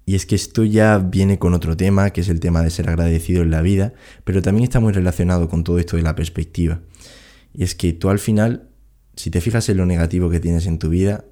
Y 0.05 0.15
es 0.15 0.25
que 0.25 0.35
esto 0.35 0.63
ya 0.63 0.99
viene 0.99 1.37
con 1.37 1.53
otro 1.53 1.75
tema, 1.75 2.11
que 2.11 2.21
es 2.21 2.29
el 2.29 2.39
tema 2.39 2.61
de 2.61 2.69
ser 2.69 2.89
agradecido 2.89 3.43
en 3.43 3.51
la 3.51 3.61
vida, 3.61 3.93
pero 4.23 4.41
también 4.41 4.63
está 4.63 4.79
muy 4.79 4.93
relacionado 4.93 5.49
con 5.49 5.63
todo 5.63 5.79
esto 5.79 5.97
de 5.97 6.03
la 6.03 6.15
perspectiva. 6.15 6.79
Y 7.53 7.63
es 7.63 7.75
que 7.75 7.91
tú 7.91 8.09
al 8.09 8.19
final, 8.19 8.66
si 9.17 9.31
te 9.31 9.41
fijas 9.41 9.67
en 9.69 9.77
lo 9.77 9.85
negativo 9.85 10.29
que 10.29 10.39
tienes 10.39 10.67
en 10.67 10.79
tu 10.79 10.89
vida, 10.89 11.25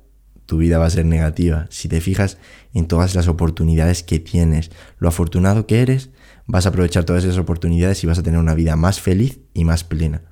tu 0.46 0.58
vida 0.58 0.78
va 0.78 0.88
a 0.88 0.90
ser 0.90 1.06
negativa. 1.06 1.68
Si 1.70 1.88
te 1.88 2.02
fijas 2.02 2.38
en 2.74 2.88
todas 2.88 3.16
las 3.16 3.28
oportunidades 3.28 4.04
que 4.04 4.20
tienes, 4.20 4.72
lo 5.00 5.08
afortunado 5.08 5.66
que 5.66 5.82
eres, 5.82 6.10
vas 6.46 6.66
a 6.66 6.70
aprovechar 6.70 7.04
todas 7.04 7.24
esas 7.24 7.38
oportunidades 7.38 8.04
y 8.04 8.08
vas 8.08 8.20
a 8.20 8.24
tener 8.24 8.40
una 8.40 8.56
vida 8.56 8.76
más 8.76 9.00
feliz 9.00 9.40
y 9.54 9.64
más 9.66 9.84
plena. 9.84 10.24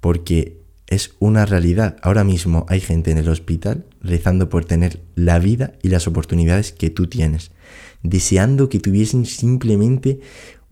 Porque 0.00 0.60
es 0.86 1.14
una 1.18 1.46
realidad. 1.46 1.96
Ahora 2.02 2.24
mismo 2.24 2.66
hay 2.68 2.80
gente 2.80 3.10
en 3.10 3.18
el 3.18 3.28
hospital 3.28 3.86
rezando 4.00 4.48
por 4.48 4.64
tener 4.64 5.02
la 5.14 5.38
vida 5.38 5.72
y 5.82 5.88
las 5.88 6.06
oportunidades 6.06 6.72
que 6.72 6.90
tú 6.90 7.06
tienes, 7.06 7.52
deseando 8.02 8.68
que 8.68 8.80
tuviesen 8.80 9.26
simplemente 9.26 10.20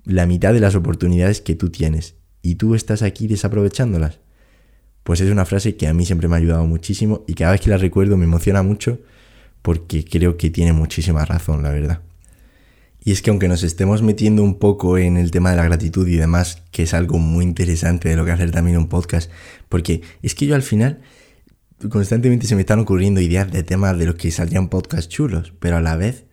la 0.04 0.26
mitad 0.26 0.52
de 0.52 0.60
las 0.60 0.74
oportunidades 0.74 1.40
que 1.40 1.54
tú 1.54 1.70
tienes 1.70 2.16
y 2.42 2.56
tú 2.56 2.74
estás 2.74 3.02
aquí 3.02 3.28
desaprovechándolas. 3.28 4.20
Pues 5.08 5.22
es 5.22 5.30
una 5.30 5.46
frase 5.46 5.74
que 5.74 5.88
a 5.88 5.94
mí 5.94 6.04
siempre 6.04 6.28
me 6.28 6.34
ha 6.34 6.36
ayudado 6.36 6.66
muchísimo 6.66 7.24
y 7.26 7.32
cada 7.32 7.52
vez 7.52 7.62
que 7.62 7.70
la 7.70 7.78
recuerdo 7.78 8.18
me 8.18 8.26
emociona 8.26 8.62
mucho 8.62 9.00
porque 9.62 10.04
creo 10.04 10.36
que 10.36 10.50
tiene 10.50 10.74
muchísima 10.74 11.24
razón, 11.24 11.62
la 11.62 11.70
verdad. 11.70 12.02
Y 13.02 13.12
es 13.12 13.22
que 13.22 13.30
aunque 13.30 13.48
nos 13.48 13.62
estemos 13.62 14.02
metiendo 14.02 14.42
un 14.42 14.58
poco 14.58 14.98
en 14.98 15.16
el 15.16 15.30
tema 15.30 15.48
de 15.48 15.56
la 15.56 15.64
gratitud 15.64 16.06
y 16.06 16.16
demás, 16.16 16.62
que 16.72 16.82
es 16.82 16.92
algo 16.92 17.18
muy 17.18 17.46
interesante 17.46 18.10
de 18.10 18.16
lo 18.16 18.26
que 18.26 18.32
hacer 18.32 18.50
también 18.50 18.76
un 18.76 18.90
podcast, 18.90 19.30
porque 19.70 20.02
es 20.20 20.34
que 20.34 20.44
yo 20.44 20.54
al 20.54 20.62
final 20.62 21.00
constantemente 21.88 22.46
se 22.46 22.54
me 22.54 22.60
están 22.60 22.78
ocurriendo 22.78 23.22
ideas 23.22 23.50
de 23.50 23.62
temas 23.62 23.98
de 23.98 24.04
los 24.04 24.16
que 24.16 24.30
saldrían 24.30 24.68
podcasts 24.68 25.08
chulos, 25.08 25.54
pero 25.58 25.78
a 25.78 25.80
la 25.80 25.96
vez 25.96 26.26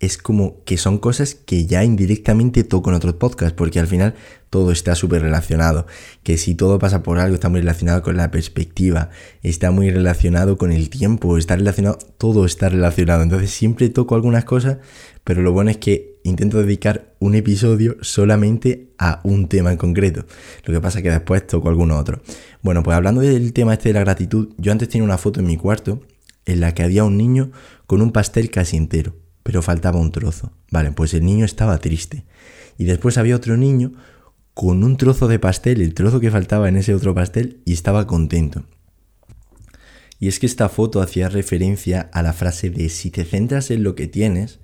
es 0.00 0.16
como 0.16 0.62
que 0.64 0.76
son 0.76 0.98
cosas 0.98 1.34
que 1.34 1.66
ya 1.66 1.82
indirectamente 1.82 2.62
toco 2.62 2.90
en 2.90 2.96
otros 2.96 3.14
podcasts, 3.14 3.54
porque 3.56 3.80
al 3.80 3.88
final 3.88 4.14
todo 4.48 4.70
está 4.70 4.94
súper 4.94 5.22
relacionado. 5.22 5.86
Que 6.22 6.36
si 6.36 6.54
todo 6.54 6.78
pasa 6.78 7.02
por 7.02 7.18
algo, 7.18 7.34
está 7.34 7.48
muy 7.48 7.60
relacionado 7.60 8.02
con 8.02 8.16
la 8.16 8.30
perspectiva, 8.30 9.10
está 9.42 9.72
muy 9.72 9.90
relacionado 9.90 10.56
con 10.56 10.70
el 10.70 10.88
tiempo, 10.88 11.36
está 11.36 11.56
relacionado, 11.56 11.98
todo 12.16 12.44
está 12.44 12.68
relacionado. 12.68 13.22
Entonces 13.22 13.50
siempre 13.50 13.88
toco 13.88 14.14
algunas 14.14 14.44
cosas, 14.44 14.78
pero 15.24 15.42
lo 15.42 15.52
bueno 15.52 15.70
es 15.70 15.78
que 15.78 16.20
intento 16.22 16.58
dedicar 16.58 17.14
un 17.18 17.34
episodio 17.34 17.96
solamente 18.00 18.92
a 18.98 19.20
un 19.24 19.48
tema 19.48 19.72
en 19.72 19.78
concreto. 19.78 20.26
Lo 20.64 20.74
que 20.74 20.80
pasa 20.80 20.98
es 20.98 21.02
que 21.02 21.10
después 21.10 21.44
toco 21.44 21.68
alguno 21.68 21.98
otro. 21.98 22.22
Bueno, 22.62 22.84
pues 22.84 22.96
hablando 22.96 23.20
del 23.20 23.52
tema 23.52 23.72
este 23.72 23.88
de 23.88 23.94
la 23.94 24.00
gratitud, 24.00 24.50
yo 24.58 24.70
antes 24.70 24.88
tenía 24.88 25.04
una 25.04 25.18
foto 25.18 25.40
en 25.40 25.46
mi 25.46 25.56
cuarto 25.56 26.00
en 26.46 26.60
la 26.60 26.72
que 26.72 26.84
había 26.84 27.02
un 27.02 27.16
niño 27.16 27.50
con 27.86 28.00
un 28.00 28.12
pastel 28.12 28.50
casi 28.50 28.76
entero 28.76 29.14
pero 29.48 29.62
faltaba 29.62 29.98
un 29.98 30.12
trozo. 30.12 30.52
Vale, 30.70 30.92
pues 30.92 31.14
el 31.14 31.24
niño 31.24 31.46
estaba 31.46 31.78
triste. 31.78 32.26
Y 32.76 32.84
después 32.84 33.16
había 33.16 33.34
otro 33.34 33.56
niño 33.56 33.94
con 34.52 34.84
un 34.84 34.98
trozo 34.98 35.26
de 35.26 35.38
pastel, 35.38 35.80
el 35.80 35.94
trozo 35.94 36.20
que 36.20 36.30
faltaba 36.30 36.68
en 36.68 36.76
ese 36.76 36.92
otro 36.92 37.14
pastel, 37.14 37.62
y 37.64 37.72
estaba 37.72 38.06
contento. 38.06 38.64
Y 40.20 40.28
es 40.28 40.38
que 40.38 40.44
esta 40.44 40.68
foto 40.68 41.00
hacía 41.00 41.30
referencia 41.30 42.10
a 42.12 42.22
la 42.22 42.34
frase 42.34 42.68
de 42.68 42.90
si 42.90 43.10
te 43.10 43.24
centras 43.24 43.70
en 43.70 43.84
lo 43.84 43.94
que 43.94 44.06
tienes, 44.06 44.58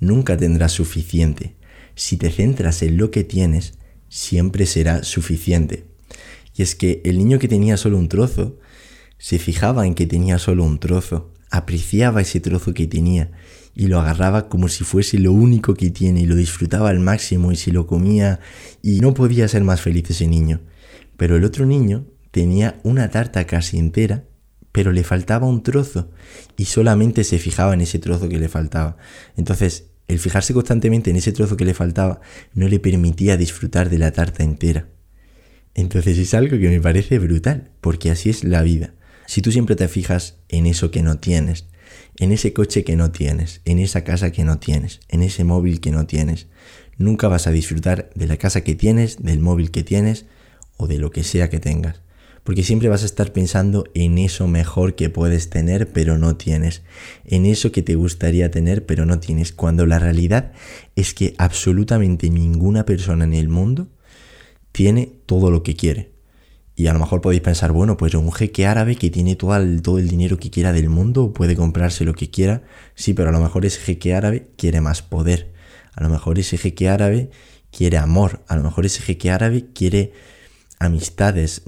nunca 0.00 0.36
tendrás 0.36 0.72
suficiente. 0.72 1.56
Si 1.94 2.18
te 2.18 2.30
centras 2.30 2.82
en 2.82 2.98
lo 2.98 3.10
que 3.10 3.24
tienes, 3.24 3.78
siempre 4.10 4.66
será 4.66 5.02
suficiente. 5.02 5.86
Y 6.54 6.60
es 6.60 6.74
que 6.74 7.00
el 7.06 7.16
niño 7.16 7.38
que 7.38 7.48
tenía 7.48 7.78
solo 7.78 7.96
un 7.96 8.10
trozo, 8.10 8.58
se 9.16 9.38
fijaba 9.38 9.86
en 9.86 9.94
que 9.94 10.06
tenía 10.06 10.38
solo 10.38 10.62
un 10.62 10.78
trozo, 10.78 11.32
apreciaba 11.50 12.20
ese 12.20 12.40
trozo 12.40 12.74
que 12.74 12.86
tenía 12.86 13.30
y 13.76 13.88
lo 13.88 14.00
agarraba 14.00 14.48
como 14.48 14.68
si 14.68 14.84
fuese 14.84 15.18
lo 15.18 15.32
único 15.32 15.74
que 15.74 15.90
tiene 15.90 16.22
y 16.22 16.26
lo 16.26 16.34
disfrutaba 16.34 16.88
al 16.88 16.98
máximo 16.98 17.52
y 17.52 17.56
se 17.56 17.72
lo 17.72 17.86
comía 17.86 18.40
y 18.82 19.00
no 19.00 19.12
podía 19.12 19.46
ser 19.48 19.62
más 19.64 19.82
feliz 19.82 20.10
ese 20.10 20.26
niño. 20.26 20.62
Pero 21.18 21.36
el 21.36 21.44
otro 21.44 21.66
niño 21.66 22.06
tenía 22.30 22.80
una 22.84 23.10
tarta 23.10 23.46
casi 23.46 23.78
entera, 23.78 24.24
pero 24.72 24.92
le 24.92 25.04
faltaba 25.04 25.46
un 25.46 25.62
trozo 25.62 26.10
y 26.56 26.64
solamente 26.64 27.22
se 27.22 27.38
fijaba 27.38 27.74
en 27.74 27.82
ese 27.82 27.98
trozo 27.98 28.30
que 28.30 28.38
le 28.38 28.48
faltaba. 28.48 28.96
Entonces, 29.36 29.90
el 30.08 30.20
fijarse 30.20 30.54
constantemente 30.54 31.10
en 31.10 31.16
ese 31.16 31.32
trozo 31.32 31.58
que 31.58 31.66
le 31.66 31.74
faltaba 31.74 32.22
no 32.54 32.68
le 32.68 32.80
permitía 32.80 33.36
disfrutar 33.36 33.90
de 33.90 33.98
la 33.98 34.10
tarta 34.10 34.42
entera. 34.42 34.88
Entonces 35.74 36.16
es 36.16 36.32
algo 36.32 36.58
que 36.58 36.70
me 36.70 36.80
parece 36.80 37.18
brutal, 37.18 37.72
porque 37.82 38.10
así 38.10 38.30
es 38.30 38.42
la 38.42 38.62
vida. 38.62 38.94
Si 39.26 39.42
tú 39.42 39.52
siempre 39.52 39.76
te 39.76 39.88
fijas 39.88 40.38
en 40.48 40.64
eso 40.64 40.90
que 40.90 41.02
no 41.02 41.18
tienes, 41.18 41.66
en 42.18 42.32
ese 42.32 42.52
coche 42.52 42.84
que 42.84 42.96
no 42.96 43.10
tienes, 43.10 43.60
en 43.64 43.78
esa 43.78 44.04
casa 44.04 44.32
que 44.32 44.44
no 44.44 44.58
tienes, 44.58 45.00
en 45.08 45.22
ese 45.22 45.44
móvil 45.44 45.80
que 45.80 45.90
no 45.90 46.06
tienes. 46.06 46.46
Nunca 46.98 47.28
vas 47.28 47.46
a 47.46 47.52
disfrutar 47.52 48.10
de 48.14 48.26
la 48.26 48.36
casa 48.36 48.62
que 48.62 48.74
tienes, 48.74 49.22
del 49.22 49.40
móvil 49.40 49.70
que 49.70 49.82
tienes 49.82 50.26
o 50.76 50.86
de 50.86 50.98
lo 50.98 51.10
que 51.10 51.24
sea 51.24 51.50
que 51.50 51.60
tengas. 51.60 52.00
Porque 52.42 52.62
siempre 52.62 52.88
vas 52.88 53.02
a 53.02 53.06
estar 53.06 53.32
pensando 53.32 53.84
en 53.94 54.18
eso 54.18 54.46
mejor 54.46 54.94
que 54.94 55.10
puedes 55.10 55.50
tener 55.50 55.92
pero 55.92 56.16
no 56.16 56.36
tienes. 56.36 56.82
En 57.24 57.44
eso 57.44 57.72
que 57.72 57.82
te 57.82 57.96
gustaría 57.96 58.50
tener 58.50 58.86
pero 58.86 59.04
no 59.04 59.18
tienes. 59.18 59.52
Cuando 59.52 59.84
la 59.84 59.98
realidad 59.98 60.52
es 60.94 61.12
que 61.12 61.34
absolutamente 61.38 62.30
ninguna 62.30 62.86
persona 62.86 63.24
en 63.24 63.34
el 63.34 63.48
mundo 63.48 63.88
tiene 64.70 65.12
todo 65.26 65.50
lo 65.50 65.62
que 65.64 65.74
quiere. 65.74 66.15
Y 66.78 66.88
a 66.88 66.92
lo 66.92 66.98
mejor 66.98 67.22
podéis 67.22 67.40
pensar, 67.40 67.72
bueno, 67.72 67.96
pues 67.96 68.14
un 68.14 68.30
jeque 68.30 68.66
árabe 68.66 68.96
que 68.96 69.08
tiene 69.08 69.34
todo 69.34 69.56
el, 69.56 69.80
todo 69.80 69.98
el 69.98 70.08
dinero 70.08 70.38
que 70.38 70.50
quiera 70.50 70.74
del 70.74 70.90
mundo, 70.90 71.32
puede 71.32 71.56
comprarse 71.56 72.04
lo 72.04 72.12
que 72.12 72.30
quiera. 72.30 72.64
Sí, 72.94 73.14
pero 73.14 73.30
a 73.30 73.32
lo 73.32 73.40
mejor 73.40 73.64
ese 73.64 73.80
jeque 73.80 74.14
árabe 74.14 74.48
quiere 74.58 74.82
más 74.82 75.00
poder. 75.00 75.54
A 75.94 76.02
lo 76.02 76.10
mejor 76.10 76.38
ese 76.38 76.58
jeque 76.58 76.90
árabe 76.90 77.30
quiere 77.70 77.96
amor. 77.96 78.44
A 78.46 78.56
lo 78.56 78.62
mejor 78.62 78.84
ese 78.84 79.00
jeque 79.00 79.30
árabe 79.30 79.64
quiere 79.74 80.12
amistades. 80.78 81.62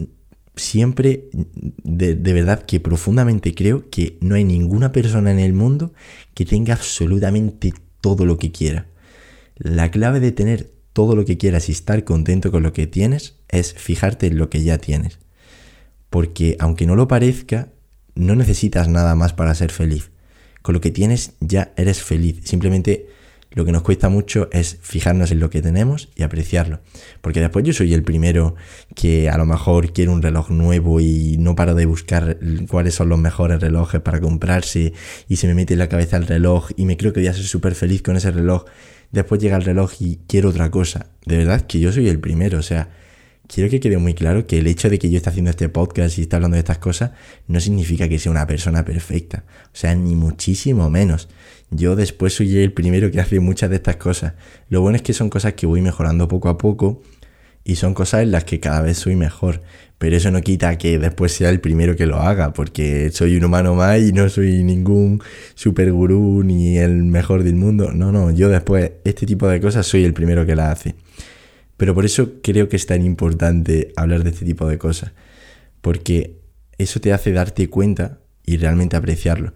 Siempre, 0.57 1.31
de, 1.33 2.15
de 2.15 2.33
verdad 2.35 2.67
que 2.67 2.79
profundamente 2.79 3.55
creo 3.55 3.89
que 3.89 4.19
no 4.21 4.35
hay 4.35 4.45
ninguna 4.45 4.93
persona 4.93 5.31
en 5.31 5.39
el 5.39 5.55
mundo 5.55 5.95
que 6.35 6.45
tenga 6.45 6.75
absolutamente 6.75 7.73
todo 8.03 8.27
lo 8.27 8.37
que 8.37 8.53
quiera. 8.53 8.87
La 9.57 9.91
clave 9.91 10.21
de 10.21 10.33
tener 10.33 10.78
todo 10.99 11.15
lo 11.15 11.25
que 11.25 11.39
quieras 11.39 11.69
y 11.69 11.73
estar 11.73 12.03
contento 12.03 12.51
con 12.51 12.65
lo 12.65 12.73
que 12.73 12.89
tienes 12.89 13.37
es 13.49 13.73
fijarte 13.73 14.27
en 14.27 14.37
lo 14.37 14.51
que 14.51 14.65
ya 14.65 14.79
tienes. 14.79 15.21
Porque 16.11 16.57
aunque 16.59 16.87
no 16.87 16.97
lo 16.97 17.07
parezca, 17.07 17.69
no 18.17 18.35
necesitas 18.35 18.89
nada 18.89 19.15
más 19.15 19.33
para 19.33 19.55
ser 19.55 19.71
feliz. 19.71 20.11
Con 20.61 20.75
lo 20.75 20.81
que 20.81 20.91
tienes 20.91 21.35
ya 21.39 21.73
eres 21.77 22.03
feliz. 22.03 22.41
Simplemente 22.43 23.07
lo 23.53 23.65
que 23.65 23.71
nos 23.71 23.83
cuesta 23.83 24.09
mucho 24.09 24.49
es 24.51 24.79
fijarnos 24.83 25.31
en 25.31 25.39
lo 25.39 25.51
que 25.51 25.63
tenemos 25.63 26.09
y 26.17 26.25
apreciarlo. 26.25 26.81
Porque 27.21 27.41
después 27.41 27.65
yo 27.65 27.73
soy 27.73 27.95
el 27.95 28.03
primero 28.03 28.57
que 28.97 29.31
a 29.31 29.39
lo 29.39 29.47
mejor 29.47 29.93
quiere 29.93 30.11
un 30.11 30.21
reloj 30.21 30.51
nuevo 30.51 30.99
y 30.99 31.37
no 31.39 31.55
paro 31.55 31.77
de 31.77 31.87
buscar 31.87 32.39
cuáles 32.69 32.97
son 32.97 33.09
los 33.09 33.21
mejores 33.21 33.61
relojes 33.61 34.01
para 34.01 34.21
comprarse 34.21 34.95
y 35.29 35.37
se 35.37 35.47
me 35.47 35.55
mete 35.55 35.75
en 35.75 35.79
la 35.79 35.89
cabeza 35.89 36.17
el 36.17 36.27
reloj 36.27 36.71
y 36.77 36.87
me 36.87 36.97
creo 36.97 37.13
que 37.13 37.21
voy 37.21 37.29
a 37.29 37.35
ser 37.35 37.45
súper 37.45 37.77
feliz 37.77 38.03
con 38.03 38.17
ese 38.17 38.33
reloj 38.33 38.65
después 39.13 39.41
llega 39.41 39.57
el 39.57 39.65
reloj 39.65 39.93
y 40.01 40.21
quiero 40.27 40.51
otra 40.51 40.71
cosa. 40.71 41.07
De 41.27 41.39
verdad 41.39 41.63
que 41.63 41.81
yo 41.81 41.93
soy 41.93 42.09
el 42.09 42.21
primero, 42.21 42.59
o 42.59 42.63
sea, 42.63 42.91
quiero 43.47 43.71
que 43.71 43.81
quede 43.81 43.99
muy 43.99 44.15
claro 44.15 44.47
que 44.47 44.59
el 44.59 44.67
hecho 44.67 44.91
de 44.91 44.99
que 44.99 45.11
yo 45.11 45.17
esté 45.17 45.31
haciendo 45.31 45.51
este 45.51 45.69
podcast 45.69 46.19
y 46.19 46.23
esté 46.23 46.37
hablando 46.37 46.55
de 46.55 46.61
estas 46.61 46.79
cosas 46.79 47.13
no 47.47 47.61
significa 47.61 48.09
que 48.09 48.19
sea 48.19 48.31
una 48.31 48.47
persona 48.47 48.85
perfecta. 48.85 49.45
O 49.67 49.77
sea, 49.77 49.95
ni 49.95 50.15
muchísimo 50.15 50.89
menos. 50.91 51.29
Yo 51.71 51.97
después 51.97 52.35
soy 52.35 52.59
el 52.59 52.73
primero 52.73 53.11
que 53.11 53.21
hace 53.21 53.41
muchas 53.41 53.71
de 53.71 53.77
estas 53.77 53.97
cosas. 53.97 54.35
Lo 54.69 54.81
bueno 54.81 54.97
es 54.97 55.03
que 55.03 55.13
son 55.13 55.31
cosas 55.31 55.55
que 55.55 55.67
voy 55.67 55.83
mejorando 55.83 56.29
poco 56.29 56.49
a 56.49 56.59
poco 56.59 57.03
y 57.69 57.77
son 57.77 57.93
cosas 57.93 58.23
en 58.23 58.33
las 58.33 58.45
que 58.45 58.61
cada 58.61 58.81
vez 58.81 58.97
soy 58.97 59.15
mejor. 59.15 59.61
Pero 59.99 60.17
eso 60.17 60.31
no 60.31 60.41
quita 60.41 60.79
que 60.79 60.99
después 60.99 61.33
sea 61.33 61.51
el 61.51 61.61
primero 61.61 61.97
que 61.97 62.07
lo 62.07 62.17
haga, 62.17 62.55
porque 62.55 63.11
soy 63.13 63.37
un 63.37 63.45
humano 63.45 63.75
más 63.75 64.01
y 64.01 64.11
no 64.11 64.27
soy 64.31 64.65
ningún 64.65 65.21
super 65.55 65.93
gurú 65.93 66.43
ni 66.45 66.79
el 66.79 67.05
mejor 67.05 67.43
del 67.43 67.57
mundo. 67.57 67.93
No, 67.93 68.11
no, 68.11 68.31
yo 68.31 68.49
después 68.49 68.93
este 69.05 69.27
tipo 69.27 69.47
de 69.49 69.61
cosas 69.61 69.87
soy 69.87 70.05
el 70.05 70.15
primero 70.15 70.47
que 70.47 70.57
las 70.57 70.79
hace. 70.79 70.95
Pero 71.77 71.95
por 71.95 72.07
eso 72.07 72.41
creo 72.43 72.71
que 72.71 72.77
es 72.77 72.87
tan 72.87 73.03
importante 73.03 73.93
hablar 73.97 74.25
de 74.25 74.31
este 74.31 74.47
tipo 74.47 74.67
de 74.67 74.79
cosas, 74.79 75.13
porque 75.83 76.41
eso 76.79 77.03
te 77.03 77.13
hace 77.13 77.33
darte 77.33 77.69
cuenta 77.69 78.21
y 78.47 78.57
realmente 78.57 78.97
apreciarlo. 78.97 79.53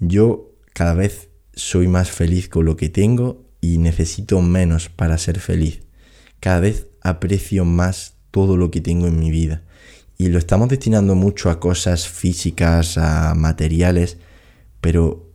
Yo 0.00 0.56
cada 0.72 0.94
vez 0.94 1.28
soy 1.54 1.86
más 1.86 2.10
feliz 2.10 2.48
con 2.48 2.64
lo 2.64 2.76
que 2.76 2.88
tengo 2.88 3.46
y 3.60 3.78
necesito 3.78 4.42
menos 4.42 4.88
para 4.88 5.16
ser 5.18 5.38
feliz. 5.38 5.82
Cada 6.40 6.58
vez 6.60 6.88
aprecio 7.08 7.64
más 7.64 8.14
todo 8.30 8.56
lo 8.56 8.70
que 8.70 8.80
tengo 8.80 9.06
en 9.06 9.18
mi 9.18 9.30
vida. 9.30 9.62
Y 10.16 10.28
lo 10.28 10.38
estamos 10.38 10.68
destinando 10.68 11.14
mucho 11.14 11.50
a 11.50 11.60
cosas 11.60 12.08
físicas, 12.08 12.98
a 12.98 13.34
materiales, 13.34 14.18
pero 14.80 15.32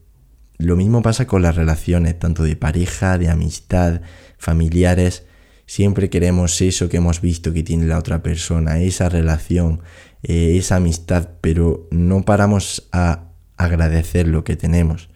lo 0.57 0.75
mismo 0.75 1.01
pasa 1.01 1.25
con 1.25 1.41
las 1.41 1.55
relaciones, 1.55 2.19
tanto 2.19 2.43
de 2.43 2.55
pareja, 2.55 3.17
de 3.17 3.29
amistad, 3.29 4.01
familiares. 4.37 5.23
Siempre 5.65 6.09
queremos 6.09 6.61
eso 6.61 6.89
que 6.89 6.97
hemos 6.97 7.21
visto 7.21 7.53
que 7.53 7.63
tiene 7.63 7.85
la 7.85 7.97
otra 7.97 8.21
persona, 8.21 8.81
esa 8.81 9.09
relación, 9.09 9.81
eh, 10.21 10.57
esa 10.57 10.75
amistad, 10.77 11.29
pero 11.41 11.87
no 11.91 12.23
paramos 12.23 12.87
a 12.91 13.29
agradecer 13.57 14.27
lo 14.27 14.43
que 14.43 14.55
tenemos. 14.55 15.09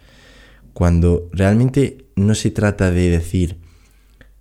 Cuando 0.74 1.30
realmente 1.34 2.08
no 2.16 2.36
se 2.36 2.52
trata 2.52 2.92
de 2.92 3.10
decir 3.10 3.58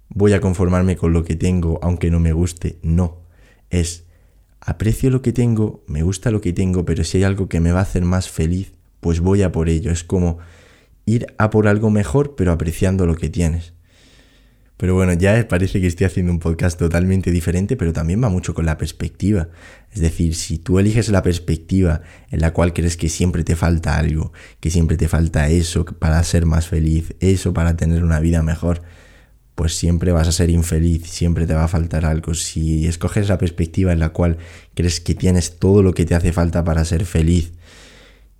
voy 0.08 0.32
a 0.32 0.40
conformarme 0.40 0.96
con 0.96 1.12
lo 1.12 1.24
que 1.24 1.36
tengo 1.36 1.78
aunque 1.82 2.10
no 2.10 2.20
me 2.20 2.32
guste, 2.32 2.78
no 2.82 3.26
es 3.70 4.04
aprecio 4.60 5.10
lo 5.10 5.22
que 5.22 5.32
tengo, 5.32 5.84
me 5.86 6.02
gusta 6.02 6.30
lo 6.30 6.40
que 6.40 6.52
tengo, 6.52 6.84
pero 6.84 7.04
si 7.04 7.18
hay 7.18 7.24
algo 7.24 7.48
que 7.48 7.60
me 7.60 7.72
va 7.72 7.80
a 7.80 7.82
hacer 7.82 8.04
más 8.04 8.28
feliz, 8.28 8.72
pues 9.00 9.20
voy 9.20 9.42
a 9.42 9.52
por 9.52 9.68
ello. 9.68 9.90
Es 9.90 10.04
como 10.04 10.38
ir 11.04 11.26
a 11.38 11.50
por 11.50 11.68
algo 11.68 11.90
mejor, 11.90 12.34
pero 12.34 12.52
apreciando 12.52 13.06
lo 13.06 13.14
que 13.14 13.28
tienes. 13.28 13.74
Pero 14.76 14.94
bueno, 14.94 15.14
ya 15.14 15.48
parece 15.48 15.80
que 15.80 15.86
estoy 15.86 16.06
haciendo 16.06 16.32
un 16.32 16.38
podcast 16.38 16.78
totalmente 16.78 17.30
diferente, 17.30 17.76
pero 17.76 17.94
también 17.94 18.22
va 18.22 18.28
mucho 18.28 18.52
con 18.52 18.66
la 18.66 18.76
perspectiva. 18.76 19.48
Es 19.90 20.02
decir, 20.02 20.34
si 20.34 20.58
tú 20.58 20.78
eliges 20.78 21.08
la 21.08 21.22
perspectiva 21.22 22.02
en 22.30 22.40
la 22.40 22.52
cual 22.52 22.74
crees 22.74 22.98
que 22.98 23.08
siempre 23.08 23.42
te 23.42 23.56
falta 23.56 23.96
algo, 23.96 24.32
que 24.60 24.70
siempre 24.70 24.98
te 24.98 25.08
falta 25.08 25.48
eso 25.48 25.86
para 25.86 26.22
ser 26.24 26.44
más 26.44 26.68
feliz, 26.68 27.14
eso 27.20 27.54
para 27.54 27.76
tener 27.76 28.04
una 28.04 28.20
vida 28.20 28.42
mejor, 28.42 28.82
pues 29.56 29.74
siempre 29.74 30.12
vas 30.12 30.28
a 30.28 30.32
ser 30.32 30.50
infeliz, 30.50 31.08
siempre 31.08 31.46
te 31.46 31.54
va 31.54 31.64
a 31.64 31.68
faltar 31.68 32.04
algo. 32.04 32.34
Si 32.34 32.86
escoges 32.86 33.28
la 33.30 33.38
perspectiva 33.38 33.90
en 33.90 33.98
la 33.98 34.10
cual 34.10 34.36
crees 34.74 35.00
que 35.00 35.14
tienes 35.14 35.58
todo 35.58 35.82
lo 35.82 35.94
que 35.94 36.04
te 36.04 36.14
hace 36.14 36.30
falta 36.32 36.62
para 36.62 36.84
ser 36.84 37.06
feliz, 37.06 37.54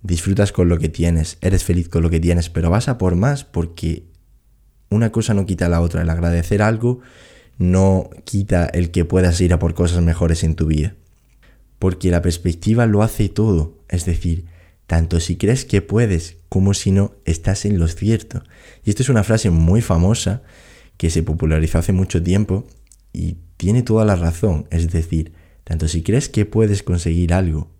disfrutas 0.03 0.51
con 0.51 0.69
lo 0.69 0.77
que 0.77 0.89
tienes, 0.89 1.39
eres 1.41 1.63
feliz 1.63 1.89
con 1.89 2.03
lo 2.03 2.11
que 2.11 2.19
tienes, 2.19 2.51
pero 2.51 2.69
vas 2.69 2.87
a 2.87 2.99
por 2.99 3.15
más 3.15 3.43
porque 3.43 4.03
una 4.89 5.11
cosa 5.11 5.33
no 5.33 5.47
quita 5.47 5.67
la 5.69 5.81
otra. 5.81 6.03
El 6.03 6.09
agradecer 6.11 6.61
algo 6.61 6.99
no 7.57 8.11
quita 8.23 8.67
el 8.67 8.91
que 8.91 9.03
puedas 9.03 9.41
ir 9.41 9.53
a 9.53 9.59
por 9.59 9.73
cosas 9.73 10.03
mejores 10.03 10.43
en 10.43 10.53
tu 10.53 10.67
vida. 10.67 10.93
Porque 11.79 12.11
la 12.11 12.21
perspectiva 12.21 12.85
lo 12.85 13.01
hace 13.01 13.27
todo. 13.27 13.79
Es 13.89 14.05
decir, 14.05 14.45
tanto 14.85 15.19
si 15.19 15.35
crees 15.35 15.65
que 15.65 15.81
puedes 15.81 16.37
como 16.47 16.75
si 16.75 16.91
no, 16.91 17.15
estás 17.25 17.65
en 17.65 17.79
lo 17.79 17.87
cierto. 17.87 18.43
Y 18.85 18.91
esto 18.91 19.01
es 19.01 19.09
una 19.09 19.23
frase 19.23 19.49
muy 19.49 19.81
famosa 19.81 20.43
que 20.97 21.09
se 21.09 21.23
popularizó 21.23 21.77
hace 21.77 21.93
mucho 21.93 22.21
tiempo 22.21 22.67
y 23.13 23.37
tiene 23.57 23.83
toda 23.83 24.05
la 24.05 24.15
razón. 24.15 24.67
Es 24.71 24.91
decir, 24.91 25.33
tanto 25.63 25.87
si 25.87 26.03
crees 26.03 26.29
que 26.29 26.45
puedes 26.45 26.83
conseguir 26.83 27.33
algo 27.33 27.71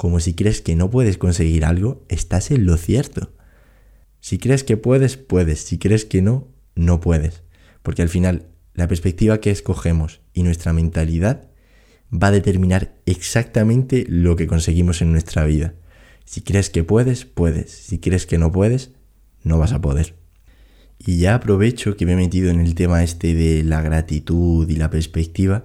como 0.00 0.18
si 0.18 0.32
crees 0.32 0.62
que 0.62 0.76
no 0.76 0.90
puedes 0.90 1.18
conseguir 1.18 1.62
algo, 1.66 2.06
estás 2.08 2.50
en 2.50 2.64
lo 2.64 2.78
cierto. 2.78 3.34
Si 4.20 4.38
crees 4.38 4.64
que 4.64 4.78
puedes, 4.78 5.18
puedes. 5.18 5.60
Si 5.60 5.76
crees 5.76 6.06
que 6.06 6.22
no, 6.22 6.48
no 6.74 7.02
puedes. 7.02 7.42
Porque 7.82 8.00
al 8.00 8.08
final 8.08 8.46
la 8.72 8.88
perspectiva 8.88 9.42
que 9.42 9.50
escogemos 9.50 10.22
y 10.32 10.42
nuestra 10.42 10.72
mentalidad 10.72 11.50
va 12.10 12.28
a 12.28 12.30
determinar 12.30 12.94
exactamente 13.04 14.06
lo 14.08 14.36
que 14.36 14.46
conseguimos 14.46 15.02
en 15.02 15.12
nuestra 15.12 15.44
vida. 15.44 15.74
Si 16.24 16.40
crees 16.40 16.70
que 16.70 16.82
puedes, 16.82 17.26
puedes. 17.26 17.70
Si 17.70 17.98
crees 17.98 18.24
que 18.24 18.38
no 18.38 18.50
puedes, 18.50 18.92
no 19.42 19.58
vas 19.58 19.72
a 19.72 19.82
poder. 19.82 20.14
Y 21.04 21.18
ya 21.18 21.34
aprovecho 21.34 21.96
que 21.96 22.04
me 22.04 22.12
he 22.12 22.16
metido 22.16 22.50
en 22.50 22.60
el 22.60 22.74
tema 22.74 23.02
este 23.02 23.34
de 23.34 23.64
la 23.64 23.80
gratitud 23.80 24.68
y 24.68 24.76
la 24.76 24.90
perspectiva 24.90 25.64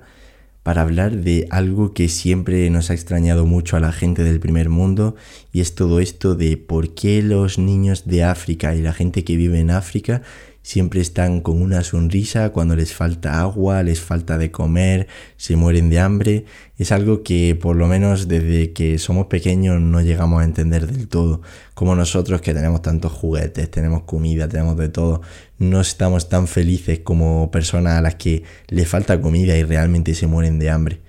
para 0.63 0.81
hablar 0.81 1.17
de 1.17 1.45
algo 1.51 1.93
que 1.93 2.09
siempre 2.09 2.67
nos 2.69 2.89
ha 2.89 2.93
extrañado 2.93 3.45
mucho 3.45 3.77
a 3.77 3.79
la 3.79 3.91
gente 3.91 4.23
del 4.23 4.39
primer 4.39 4.69
mundo 4.69 5.15
y 5.51 5.61
es 5.61 5.75
todo 5.75 5.99
esto 5.99 6.35
de 6.35 6.57
por 6.57 6.95
qué 6.95 7.21
los 7.21 7.59
niños 7.59 8.05
de 8.07 8.23
África 8.23 8.73
y 8.73 8.81
la 8.81 8.93
gente 8.93 9.23
que 9.23 9.35
vive 9.35 9.59
en 9.59 9.69
África 9.69 10.23
siempre 10.65 10.99
están 10.99 11.41
con 11.41 11.61
una 11.61 11.83
sonrisa 11.83 12.49
cuando 12.49 12.75
les 12.75 12.91
falta 12.91 13.39
agua, 13.39 13.83
les 13.83 14.01
falta 14.01 14.39
de 14.39 14.49
comer, 14.49 15.07
se 15.37 15.55
mueren 15.55 15.91
de 15.91 15.99
hambre. 15.99 16.45
Es 16.79 16.91
algo 16.91 17.21
que 17.21 17.53
por 17.53 17.75
lo 17.75 17.85
menos 17.85 18.27
desde 18.27 18.73
que 18.73 18.97
somos 18.97 19.27
pequeños 19.27 19.79
no 19.79 20.01
llegamos 20.01 20.41
a 20.41 20.43
entender 20.43 20.87
del 20.87 21.07
todo. 21.07 21.43
Como 21.75 21.95
nosotros 21.95 22.41
que 22.41 22.55
tenemos 22.55 22.81
tantos 22.81 23.11
juguetes, 23.11 23.69
tenemos 23.69 24.05
comida, 24.05 24.47
tenemos 24.47 24.75
de 24.75 24.89
todo, 24.89 25.21
no 25.59 25.81
estamos 25.81 26.29
tan 26.29 26.47
felices 26.47 26.97
como 26.97 27.51
personas 27.51 27.99
a 27.99 28.01
las 28.01 28.15
que 28.15 28.41
les 28.67 28.87
falta 28.87 29.21
comida 29.21 29.55
y 29.55 29.63
realmente 29.63 30.15
se 30.15 30.25
mueren 30.25 30.57
de 30.57 30.71
hambre. 30.71 30.99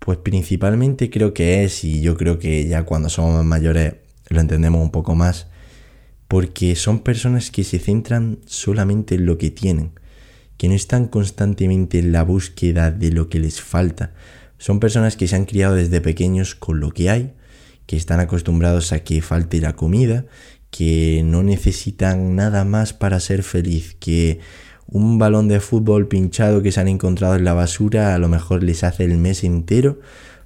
Pues 0.00 0.18
principalmente 0.18 1.08
creo 1.08 1.32
que 1.32 1.64
es, 1.64 1.82
y 1.82 2.02
yo 2.02 2.14
creo 2.18 2.38
que 2.38 2.68
ya 2.68 2.82
cuando 2.82 3.08
somos 3.08 3.32
más 3.36 3.44
mayores 3.46 3.94
lo 4.28 4.40
entendemos 4.40 4.82
un 4.82 4.90
poco 4.90 5.14
más, 5.14 5.46
porque 6.28 6.74
son 6.76 7.00
personas 7.00 7.50
que 7.50 7.64
se 7.64 7.78
centran 7.78 8.38
solamente 8.46 9.14
en 9.14 9.26
lo 9.26 9.38
que 9.38 9.50
tienen, 9.50 9.92
que 10.56 10.68
no 10.68 10.74
están 10.74 11.06
constantemente 11.06 11.98
en 11.98 12.12
la 12.12 12.22
búsqueda 12.22 12.90
de 12.90 13.10
lo 13.10 13.28
que 13.28 13.38
les 13.38 13.60
falta. 13.60 14.12
Son 14.58 14.80
personas 14.80 15.16
que 15.16 15.28
se 15.28 15.36
han 15.36 15.44
criado 15.44 15.74
desde 15.74 16.00
pequeños 16.00 16.54
con 16.54 16.80
lo 16.80 16.90
que 16.90 17.10
hay, 17.10 17.34
que 17.86 17.96
están 17.96 18.20
acostumbrados 18.20 18.92
a 18.92 19.00
que 19.00 19.22
falte 19.22 19.60
la 19.60 19.76
comida, 19.76 20.26
que 20.70 21.22
no 21.24 21.42
necesitan 21.42 22.34
nada 22.34 22.64
más 22.64 22.92
para 22.92 23.20
ser 23.20 23.42
feliz, 23.42 23.96
que 24.00 24.40
un 24.88 25.18
balón 25.18 25.48
de 25.48 25.60
fútbol 25.60 26.08
pinchado 26.08 26.62
que 26.62 26.72
se 26.72 26.80
han 26.80 26.88
encontrado 26.88 27.36
en 27.36 27.44
la 27.44 27.54
basura 27.54 28.14
a 28.14 28.18
lo 28.18 28.28
mejor 28.28 28.62
les 28.62 28.84
hace 28.84 29.04
el 29.04 29.16
mes 29.16 29.42
entero 29.42 29.98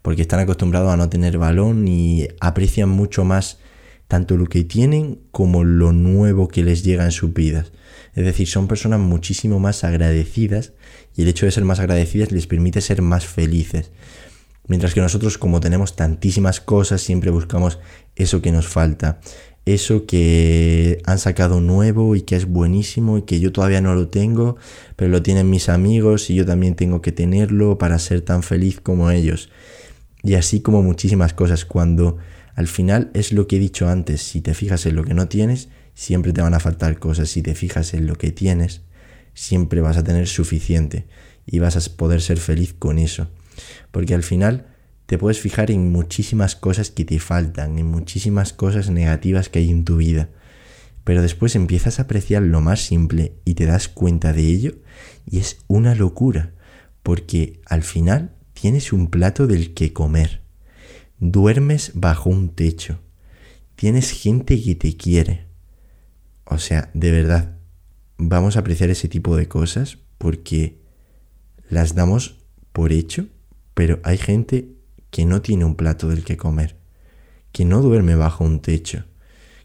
porque 0.02 0.22
están 0.22 0.40
acostumbrados 0.40 0.90
a 0.90 0.96
no 0.96 1.08
tener 1.10 1.38
balón 1.38 1.86
y 1.86 2.26
aprecian 2.40 2.88
mucho 2.88 3.24
más 3.24 3.58
tanto 4.10 4.36
lo 4.36 4.46
que 4.46 4.64
tienen 4.64 5.20
como 5.30 5.62
lo 5.62 5.92
nuevo 5.92 6.48
que 6.48 6.64
les 6.64 6.82
llega 6.82 7.04
en 7.04 7.12
sus 7.12 7.32
vidas. 7.32 7.70
Es 8.16 8.24
decir, 8.24 8.48
son 8.48 8.66
personas 8.66 8.98
muchísimo 8.98 9.60
más 9.60 9.84
agradecidas 9.84 10.72
y 11.16 11.22
el 11.22 11.28
hecho 11.28 11.46
de 11.46 11.52
ser 11.52 11.64
más 11.64 11.78
agradecidas 11.78 12.32
les 12.32 12.48
permite 12.48 12.80
ser 12.80 13.02
más 13.02 13.24
felices. 13.24 13.92
Mientras 14.66 14.94
que 14.94 15.00
nosotros 15.00 15.38
como 15.38 15.60
tenemos 15.60 15.94
tantísimas 15.94 16.60
cosas, 16.60 17.02
siempre 17.02 17.30
buscamos 17.30 17.78
eso 18.16 18.42
que 18.42 18.50
nos 18.50 18.66
falta, 18.66 19.20
eso 19.64 20.06
que 20.06 21.00
han 21.06 21.20
sacado 21.20 21.60
nuevo 21.60 22.16
y 22.16 22.22
que 22.22 22.34
es 22.34 22.46
buenísimo 22.46 23.16
y 23.16 23.22
que 23.22 23.38
yo 23.38 23.52
todavía 23.52 23.80
no 23.80 23.94
lo 23.94 24.08
tengo, 24.08 24.56
pero 24.96 25.08
lo 25.08 25.22
tienen 25.22 25.48
mis 25.50 25.68
amigos 25.68 26.30
y 26.30 26.34
yo 26.34 26.44
también 26.44 26.74
tengo 26.74 27.00
que 27.00 27.12
tenerlo 27.12 27.78
para 27.78 27.96
ser 28.00 28.22
tan 28.22 28.42
feliz 28.42 28.80
como 28.80 29.12
ellos. 29.12 29.50
Y 30.24 30.34
así 30.34 30.62
como 30.62 30.82
muchísimas 30.82 31.32
cosas 31.32 31.64
cuando 31.64 32.18
al 32.60 32.68
final 32.68 33.10
es 33.14 33.32
lo 33.32 33.48
que 33.48 33.56
he 33.56 33.58
dicho 33.58 33.88
antes, 33.88 34.20
si 34.20 34.42
te 34.42 34.52
fijas 34.52 34.84
en 34.84 34.94
lo 34.94 35.02
que 35.02 35.14
no 35.14 35.28
tienes, 35.28 35.70
siempre 35.94 36.34
te 36.34 36.42
van 36.42 36.52
a 36.52 36.60
faltar 36.60 36.98
cosas, 36.98 37.30
si 37.30 37.40
te 37.40 37.54
fijas 37.54 37.94
en 37.94 38.06
lo 38.06 38.16
que 38.16 38.32
tienes, 38.32 38.82
siempre 39.32 39.80
vas 39.80 39.96
a 39.96 40.04
tener 40.04 40.28
suficiente 40.28 41.06
y 41.46 41.58
vas 41.58 41.78
a 41.78 41.96
poder 41.96 42.20
ser 42.20 42.36
feliz 42.36 42.74
con 42.78 42.98
eso. 42.98 43.28
Porque 43.90 44.12
al 44.12 44.22
final 44.22 44.66
te 45.06 45.16
puedes 45.16 45.40
fijar 45.40 45.70
en 45.70 45.90
muchísimas 45.90 46.54
cosas 46.54 46.90
que 46.90 47.06
te 47.06 47.18
faltan, 47.18 47.78
en 47.78 47.86
muchísimas 47.86 48.52
cosas 48.52 48.90
negativas 48.90 49.48
que 49.48 49.60
hay 49.60 49.70
en 49.70 49.86
tu 49.86 49.96
vida. 49.96 50.28
Pero 51.04 51.22
después 51.22 51.56
empiezas 51.56 51.98
a 51.98 52.02
apreciar 52.02 52.42
lo 52.42 52.60
más 52.60 52.80
simple 52.82 53.32
y 53.46 53.54
te 53.54 53.64
das 53.64 53.88
cuenta 53.88 54.34
de 54.34 54.42
ello 54.42 54.74
y 55.24 55.38
es 55.38 55.60
una 55.66 55.94
locura, 55.94 56.52
porque 57.02 57.62
al 57.64 57.84
final 57.84 58.34
tienes 58.52 58.92
un 58.92 59.08
plato 59.08 59.46
del 59.46 59.72
que 59.72 59.94
comer. 59.94 60.42
Duermes 61.20 61.92
bajo 61.94 62.30
un 62.30 62.48
techo. 62.48 62.98
Tienes 63.76 64.10
gente 64.10 64.60
que 64.62 64.74
te 64.74 64.96
quiere. 64.96 65.46
O 66.46 66.56
sea, 66.56 66.90
de 66.94 67.10
verdad, 67.10 67.58
vamos 68.16 68.56
a 68.56 68.60
apreciar 68.60 68.88
ese 68.88 69.06
tipo 69.06 69.36
de 69.36 69.46
cosas 69.46 69.98
porque 70.16 70.80
las 71.68 71.94
damos 71.94 72.38
por 72.72 72.92
hecho, 72.92 73.26
Pero 73.74 74.00
hay 74.02 74.18
gente 74.18 74.76
que 75.10 75.24
no 75.24 75.42
tiene 75.42 75.64
un 75.64 75.74
plato 75.74 76.08
del 76.08 76.24
que 76.24 76.36
comer, 76.36 76.76
que 77.52 77.64
no 77.64 77.82
duerme 77.82 78.14
bajo 78.14 78.44
un 78.44 78.60
techo, 78.60 79.04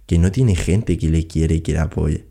que 0.05 0.19
no 0.19 0.31
tiene 0.31 0.55
gente 0.55 0.97
que 0.97 1.09
le 1.09 1.27
quiere 1.27 1.55
y 1.55 1.61
que 1.61 1.73
le 1.73 1.79
apoye. 1.79 2.27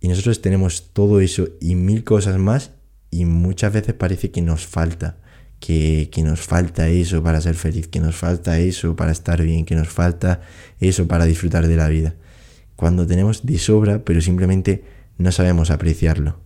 Y 0.00 0.08
nosotros 0.08 0.42
tenemos 0.42 0.92
todo 0.92 1.20
eso 1.20 1.48
y 1.60 1.74
mil 1.74 2.04
cosas 2.04 2.38
más 2.38 2.72
y 3.10 3.24
muchas 3.24 3.72
veces 3.72 3.94
parece 3.94 4.30
que 4.30 4.42
nos 4.42 4.66
falta, 4.66 5.18
que, 5.62 6.10
que, 6.10 6.24
nos 6.24 6.40
falta 6.40 6.88
eso 6.88 7.22
para 7.22 7.40
ser 7.40 7.54
feliz, 7.54 7.86
que 7.86 8.00
nos 8.00 8.16
falta 8.16 8.58
eso 8.58 8.96
para 8.96 9.12
estar 9.12 9.40
bien, 9.40 9.64
que 9.64 9.76
nos 9.76 9.88
falta 9.88 10.40
eso 10.80 11.06
para 11.06 11.24
disfrutar 11.24 11.68
de 11.68 11.76
la 11.76 11.88
vida. 11.88 12.16
Cuando 12.74 13.06
tenemos 13.06 13.46
de 13.46 13.58
sobra, 13.58 14.04
pero 14.04 14.20
simplemente 14.20 14.82
no 15.18 15.30
sabemos 15.30 15.70
apreciarlo. 15.70 16.40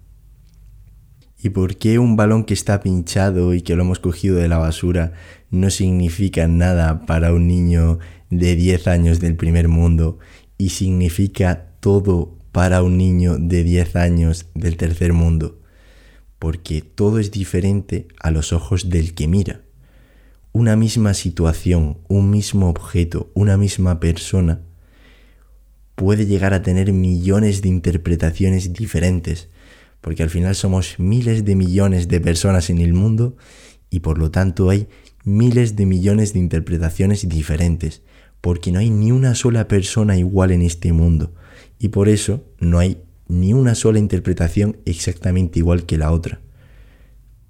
¿Y 1.42 1.48
por 1.48 1.76
qué 1.76 1.98
un 1.98 2.14
balón 2.14 2.44
que 2.44 2.52
está 2.52 2.81
pinchado 2.81 3.55
y 3.55 3.62
que 3.62 3.74
lo 3.74 3.85
hemos 3.85 4.00
cogido 4.00 4.37
de 4.37 4.48
la 4.48 4.59
basura 4.59 5.12
no 5.50 5.70
significa 5.70 6.46
nada 6.46 7.07
para 7.07 7.33
un 7.33 7.48
niño 7.48 7.98
de 8.29 8.55
10 8.55 8.87
años 8.87 9.20
del 9.20 9.37
primer 9.37 9.68
mundo 9.68 10.18
y 10.59 10.70
significa 10.70 11.68
todo 11.81 12.37
para 12.52 12.83
un 12.83 12.98
niño 12.98 13.38
de 13.38 13.64
10 13.64 13.96
años 13.96 14.46
del 14.55 14.76
tercer 14.76 15.14
mundo? 15.14 15.59
Porque 16.38 16.83
todo 16.83 17.18
es 17.18 17.31
diferente 17.31 18.09
a 18.20 18.31
los 18.31 18.53
ojos 18.53 18.88
del 18.88 19.14
que 19.14 19.29
mira. 19.29 19.62
Una 20.53 20.77
misma 20.77 21.14
situación, 21.14 21.99
un 22.09 22.31
mismo 22.31 22.68
objeto, 22.68 23.31
una 23.35 23.57
misma 23.57 24.01
persona 24.01 24.62
puede 25.94 26.27
llegar 26.27 26.55
a 26.55 26.62
tener 26.62 26.92
millones 26.92 27.62
de 27.62 27.68
interpretaciones 27.68 28.72
diferentes 28.72 29.49
porque 30.07 30.22
al 30.22 30.31
final 30.31 30.55
somos 30.55 31.01
miles 31.01 31.44
de 31.44 31.57
millones 31.57 32.07
de 32.07 32.20
personas 32.20 32.70
en 32.70 32.79
el 32.79 32.92
mundo 32.92 33.37
y 33.90 33.99
por 33.99 34.18
lo 34.18 34.31
tanto 34.31 34.70
hay 34.70 34.87
miles 35.25 35.75
de 35.75 35.85
millones 35.85 36.33
de 36.33 36.38
interpretaciones 36.38 37.29
diferentes, 37.29 38.03
porque 38.40 38.70
no 38.70 38.79
hay 38.79 38.88
ni 38.88 39.11
una 39.11 39.35
sola 39.35 39.66
persona 39.66 40.16
igual 40.16 40.53
en 40.53 40.62
este 40.62 40.92
mundo 40.92 41.35
y 41.81 41.88
por 41.88 42.09
eso 42.09 42.44
no 42.61 42.79
hay 42.79 42.99
ni 43.28 43.52
una 43.52 43.74
sola 43.74 43.98
interpretación 43.98 44.76
exactamente 44.84 45.58
igual 45.58 45.84
que 45.84 45.98
la 45.98 46.12
otra. 46.12 46.40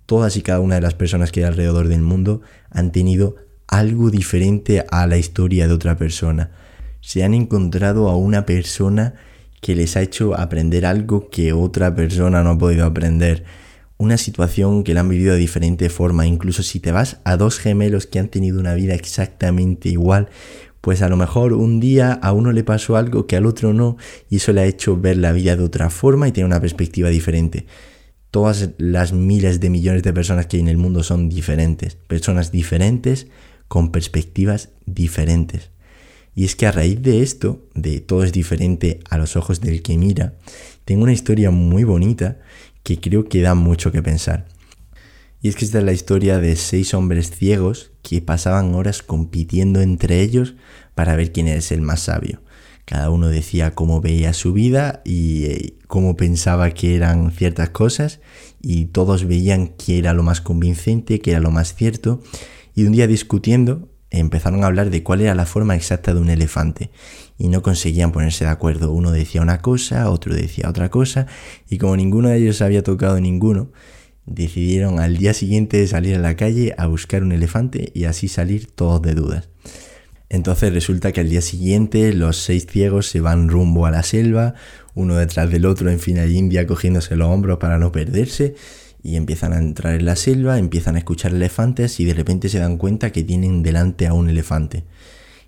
Todas 0.07 0.37
y 0.37 0.43
cada 0.43 0.61
una 0.61 0.77
de 0.77 0.81
las 0.81 0.95
personas 0.95 1.33
que 1.33 1.41
hay 1.41 1.47
alrededor 1.47 1.89
del 1.89 2.01
mundo 2.01 2.41
han 2.71 2.93
tenido 2.93 3.37
algo 3.67 4.11
diferente 4.11 4.85
a 4.91 5.07
la 5.07 5.19
historia 5.19 5.67
de 5.67 5.75
otra 5.75 5.97
persona. 5.97 6.51
Se 7.01 7.25
han 7.25 7.35
encontrado 7.35 8.09
a 8.09 8.17
una 8.17 8.47
persona 8.47 9.15
que 9.61 9.75
les 9.75 9.97
ha 9.97 10.03
hecho 10.03 10.39
aprender 10.39 10.87
algo 10.87 11.29
que 11.29 11.53
otra 11.53 11.95
persona 11.95 12.43
no 12.43 12.51
ha 12.51 12.59
podido 12.59 12.85
aprender. 12.85 13.45
Una 13.99 14.17
situación 14.17 14.85
que 14.85 14.95
la 14.95 15.01
han 15.01 15.09
vivido 15.09 15.33
de 15.33 15.41
diferente 15.41 15.89
forma. 15.89 16.27
Incluso 16.27 16.63
si 16.63 16.81
te 16.81 16.93
vas 16.93 17.21
a 17.25 17.37
dos 17.37 17.59
gemelos 17.59 18.07
que 18.07 18.19
han 18.19 18.29
tenido 18.29 18.61
una 18.61 18.75
vida 18.75 18.95
exactamente 18.95 19.89
igual, 19.89 20.29
pues 20.87 21.03
a 21.03 21.09
lo 21.09 21.17
mejor 21.17 21.53
un 21.53 21.81
día 21.81 22.13
a 22.13 22.33
uno 22.33 22.53
le 22.53 22.63
pasó 22.63 22.97
algo 22.97 23.27
que 23.27 23.35
al 23.35 23.47
otro 23.47 23.73
no 23.73 23.97
y 24.31 24.37
eso 24.37 24.53
le 24.53 24.61
ha 24.61 24.67
hecho 24.67 24.97
ver 24.97 25.17
la 25.17 25.33
vida 25.33 25.57
de 25.57 25.65
otra 25.65 25.91
forma 25.91 26.29
y 26.29 26.31
tener 26.31 26.47
una 26.47 26.61
perspectiva 26.61 27.09
diferente. 27.09 27.67
Todas 28.31 28.71
las 28.79 29.13
miles 29.13 29.59
de 29.59 29.69
millones 29.69 30.05
de 30.05 30.13
personas 30.13 30.47
que 30.47 30.59
hay 30.59 30.61
en 30.61 30.69
el 30.69 30.77
mundo 30.77 31.03
son 31.03 31.29
diferentes, 31.29 31.97
personas 31.97 32.53
diferentes 32.53 33.27
con 33.67 33.91
perspectivas 33.91 34.69
diferentes. 34.87 35.71
Y 36.37 36.45
es 36.45 36.55
que 36.55 36.69
a 36.69 36.71
raíz 36.71 37.03
de 37.03 37.21
esto, 37.21 37.67
de 37.75 37.99
todo 37.99 38.23
es 38.23 38.33
diferente 38.33 39.01
a 39.11 39.19
los 39.19 39.35
ojos 39.35 39.61
del 39.61 39.83
que 39.83 39.99
mira, 39.99 40.35
tengo 40.85 41.03
una 41.03 41.13
historia 41.13 41.51
muy 41.51 41.83
bonita 41.83 42.39
que 42.85 43.01
creo 43.01 43.29
que 43.29 43.43
da 43.43 43.57
mucho 43.57 43.91
que 43.91 44.05
pensar. 44.05 44.47
Y 45.47 45.49
es 45.49 45.55
que 45.55 45.65
esta 45.65 45.79
es 45.79 45.85
la 45.85 45.93
historia 45.93 46.41
de 46.41 46.57
seis 46.57 46.93
hombres 46.93 47.31
ciegos 47.31 47.93
que 48.03 48.21
pasaban 48.21 48.75
horas 48.75 49.05
compitiendo 49.05 49.81
entre 49.81 50.21
ellos 50.21 50.57
para 50.97 51.15
ver 51.15 51.31
quién 51.31 51.47
es 51.47 51.71
el 51.71 51.83
más 51.83 52.01
sabio. 52.01 52.43
Cada 52.85 53.11
uno 53.11 53.29
decía 53.29 53.73
cómo 53.73 54.01
veía 54.01 54.33
su 54.33 54.53
vida 54.53 55.03
y 55.05 55.45
eh, 55.45 55.75
cómo 55.87 56.17
pensaba 56.17 56.71
que 56.73 56.97
eran 56.97 57.31
ciertas 57.31 57.71
cosas 57.71 58.19
y 58.61 58.87
todos 58.87 59.29
veían 59.29 59.69
qué 59.69 59.99
era 59.99 60.15
lo 60.15 60.25
más 60.25 60.41
convincente, 60.41 61.21
qué 61.21 61.31
era 61.31 61.39
lo 61.39 61.53
más 61.53 61.77
cierto. 61.77 62.21
Y 62.75 62.83
un 62.83 62.91
día 62.91 63.07
discutiendo, 63.07 63.89
empezaron 64.11 64.65
a 64.65 64.67
hablar 64.67 64.91
de 64.91 65.05
cuál 65.05 65.21
era 65.21 65.37
la 65.37 65.47
forma 65.47 65.77
exacta 65.77 66.13
de 66.13 66.19
un 66.19 66.31
elefante 66.31 66.91
y 67.39 67.47
no 67.47 67.63
conseguían 67.63 68.11
ponerse 68.11 68.47
de 68.47 68.51
acuerdo. 68.51 68.91
Uno 68.91 69.13
decía 69.13 69.43
una 69.43 69.61
cosa, 69.61 70.11
otro 70.11 70.35
decía 70.35 70.69
otra 70.69 70.91
cosa 70.91 71.29
y 71.71 71.79
como 71.79 71.97
ninguno 71.97 72.31
de 72.31 72.39
ellos 72.39 72.63
había 72.63 72.83
tocado 72.83 73.21
ninguno, 73.21 73.71
decidieron 74.27 75.01
al 75.01 75.17
día 75.17 75.35
siguiente 75.35 75.87
salir 75.87 76.17
a 76.17 76.21
la 76.21 76.37
calle 76.37 76.75
a 76.77 76.87
buscar 76.87 77.23
un 77.23 77.33
elefante 77.33 77.91
y 77.95 78.05
así 78.05 78.29
salir 78.29 78.67
todos 78.67 79.01
de 79.03 79.15
dudas. 79.15 79.49
Entonces 80.29 80.73
resulta 80.73 81.13
que 81.13 81.21
al 81.21 81.29
día 81.29 81.41
siguiente 81.41 82.13
los 82.13 82.37
seis 82.37 82.67
ciegos 82.67 83.09
se 83.09 83.21
van 83.21 83.49
rumbo 83.49 83.87
a 83.87 83.93
la 83.93 84.03
selva, 84.03 84.55
uno 84.95 85.15
detrás 85.15 85.51
del 85.51 85.67
otro 85.67 85.91
en 85.91 86.01
fina 86.01 86.27
india 86.27 86.67
cogiéndose 86.67 87.15
los 87.15 87.29
hombros 87.29 87.59
para 87.59 87.79
no 87.79 87.93
perderse 87.93 88.57
y 89.03 89.15
empiezan 89.15 89.53
a 89.53 89.59
entrar 89.59 89.95
en 89.95 90.05
la 90.05 90.17
selva, 90.17 90.59
empiezan 90.59 90.97
a 90.97 90.99
escuchar 90.99 91.33
elefantes 91.33 92.01
y 92.01 92.05
de 92.05 92.15
repente 92.15 92.49
se 92.49 92.59
dan 92.59 92.77
cuenta 92.77 93.13
que 93.13 93.23
tienen 93.23 93.63
delante 93.63 94.09
a 94.09 94.15
un 94.15 94.29
elefante. 94.29 94.85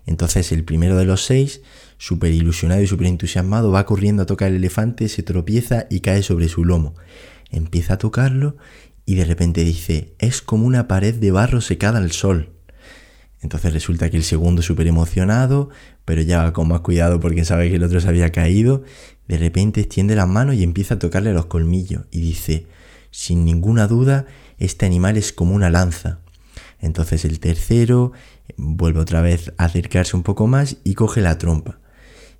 Entonces 0.05 0.53
el 0.53 0.63
primero 0.63 0.95
de 0.95 1.03
los 1.03 1.25
seis, 1.25 1.61
súper 1.97 2.31
ilusionado 2.31 2.81
y 2.81 2.87
súper 2.87 3.07
entusiasmado, 3.07 3.71
va 3.71 3.85
corriendo 3.85 4.23
a 4.23 4.25
tocar 4.25 4.47
el 4.49 4.55
elefante, 4.55 5.09
se 5.09 5.23
tropieza 5.23 5.87
y 5.89 5.99
cae 5.99 6.23
sobre 6.23 6.47
su 6.47 6.63
lomo. 6.63 6.95
Empieza 7.49 7.95
a 7.95 7.97
tocarlo 7.97 8.57
y 9.05 9.15
de 9.15 9.25
repente 9.25 9.63
dice, 9.63 10.13
es 10.19 10.41
como 10.41 10.65
una 10.65 10.87
pared 10.87 11.15
de 11.15 11.31
barro 11.31 11.61
secada 11.61 11.97
al 11.97 12.11
sol. 12.11 12.49
Entonces 13.41 13.73
resulta 13.73 14.09
que 14.09 14.17
el 14.17 14.23
segundo, 14.23 14.61
súper 14.61 14.87
emocionado, 14.87 15.69
pero 16.05 16.21
ya 16.21 16.51
con 16.53 16.67
más 16.67 16.81
cuidado 16.81 17.19
porque 17.19 17.45
sabe 17.45 17.69
que 17.69 17.77
el 17.77 17.83
otro 17.83 18.01
se 18.01 18.07
había 18.07 18.31
caído, 18.31 18.83
de 19.27 19.37
repente 19.37 19.81
extiende 19.81 20.15
las 20.15 20.27
manos 20.27 20.55
y 20.55 20.63
empieza 20.63 20.95
a 20.95 20.99
tocarle 20.99 21.33
los 21.33 21.45
colmillos 21.45 22.03
y 22.11 22.19
dice, 22.19 22.67
sin 23.11 23.45
ninguna 23.45 23.87
duda, 23.87 24.25
este 24.57 24.85
animal 24.85 25.17
es 25.17 25.31
como 25.31 25.55
una 25.55 25.69
lanza. 25.69 26.19
Entonces 26.79 27.25
el 27.25 27.39
tercero 27.39 28.11
vuelve 28.57 28.99
otra 28.99 29.21
vez 29.21 29.53
a 29.57 29.65
acercarse 29.65 30.15
un 30.15 30.23
poco 30.23 30.47
más 30.47 30.77
y 30.83 30.93
coge 30.93 31.21
la 31.21 31.37
trompa. 31.37 31.79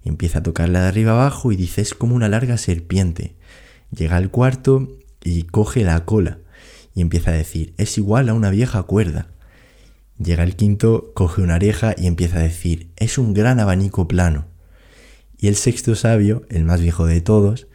Empieza 0.04 0.39
a 0.39 0.43
tocarla 0.43 0.82
de 0.82 0.88
arriba 0.88 1.12
abajo 1.13 1.52
y 1.52 1.56
dice 1.56 1.82
es 1.82 1.93
como 1.93 2.15
una 2.15 2.30
larga 2.30 2.58
serpiente. 2.58 3.36
Llega 3.91 4.17
al 4.17 4.30
cuarto 4.30 4.99
y 5.24 5.44
coge 5.44 5.84
la 5.84 6.06
cola 6.06 6.40
y 6.96 7.02
empieza 7.02 7.32
a 7.32 7.36
decir 7.36 7.74
es 7.78 7.98
igual 7.98 8.30
a 8.30 8.34
una 8.34 8.50
vieja 8.50 8.84
cuerda. 8.84 9.28
Llega 10.18 10.44
el 10.44 10.56
quinto, 10.56 11.12
coge 11.14 11.42
una 11.42 11.56
oreja 11.56 11.96
y 11.98 12.08
empieza 12.08 12.40
a 12.40 12.44
decir 12.44 12.92
es 12.98 13.18
un 13.18 13.34
gran 13.34 13.60
abanico 13.60 14.08
plano. 14.08 14.46
Y 15.38 15.48
el 15.48 15.56
sexto 15.56 15.96
sabio, 15.96 16.44
el 16.50 16.66
más 16.66 16.82
viejo 16.82 17.06
de 17.06 17.22
todos, 17.22 17.68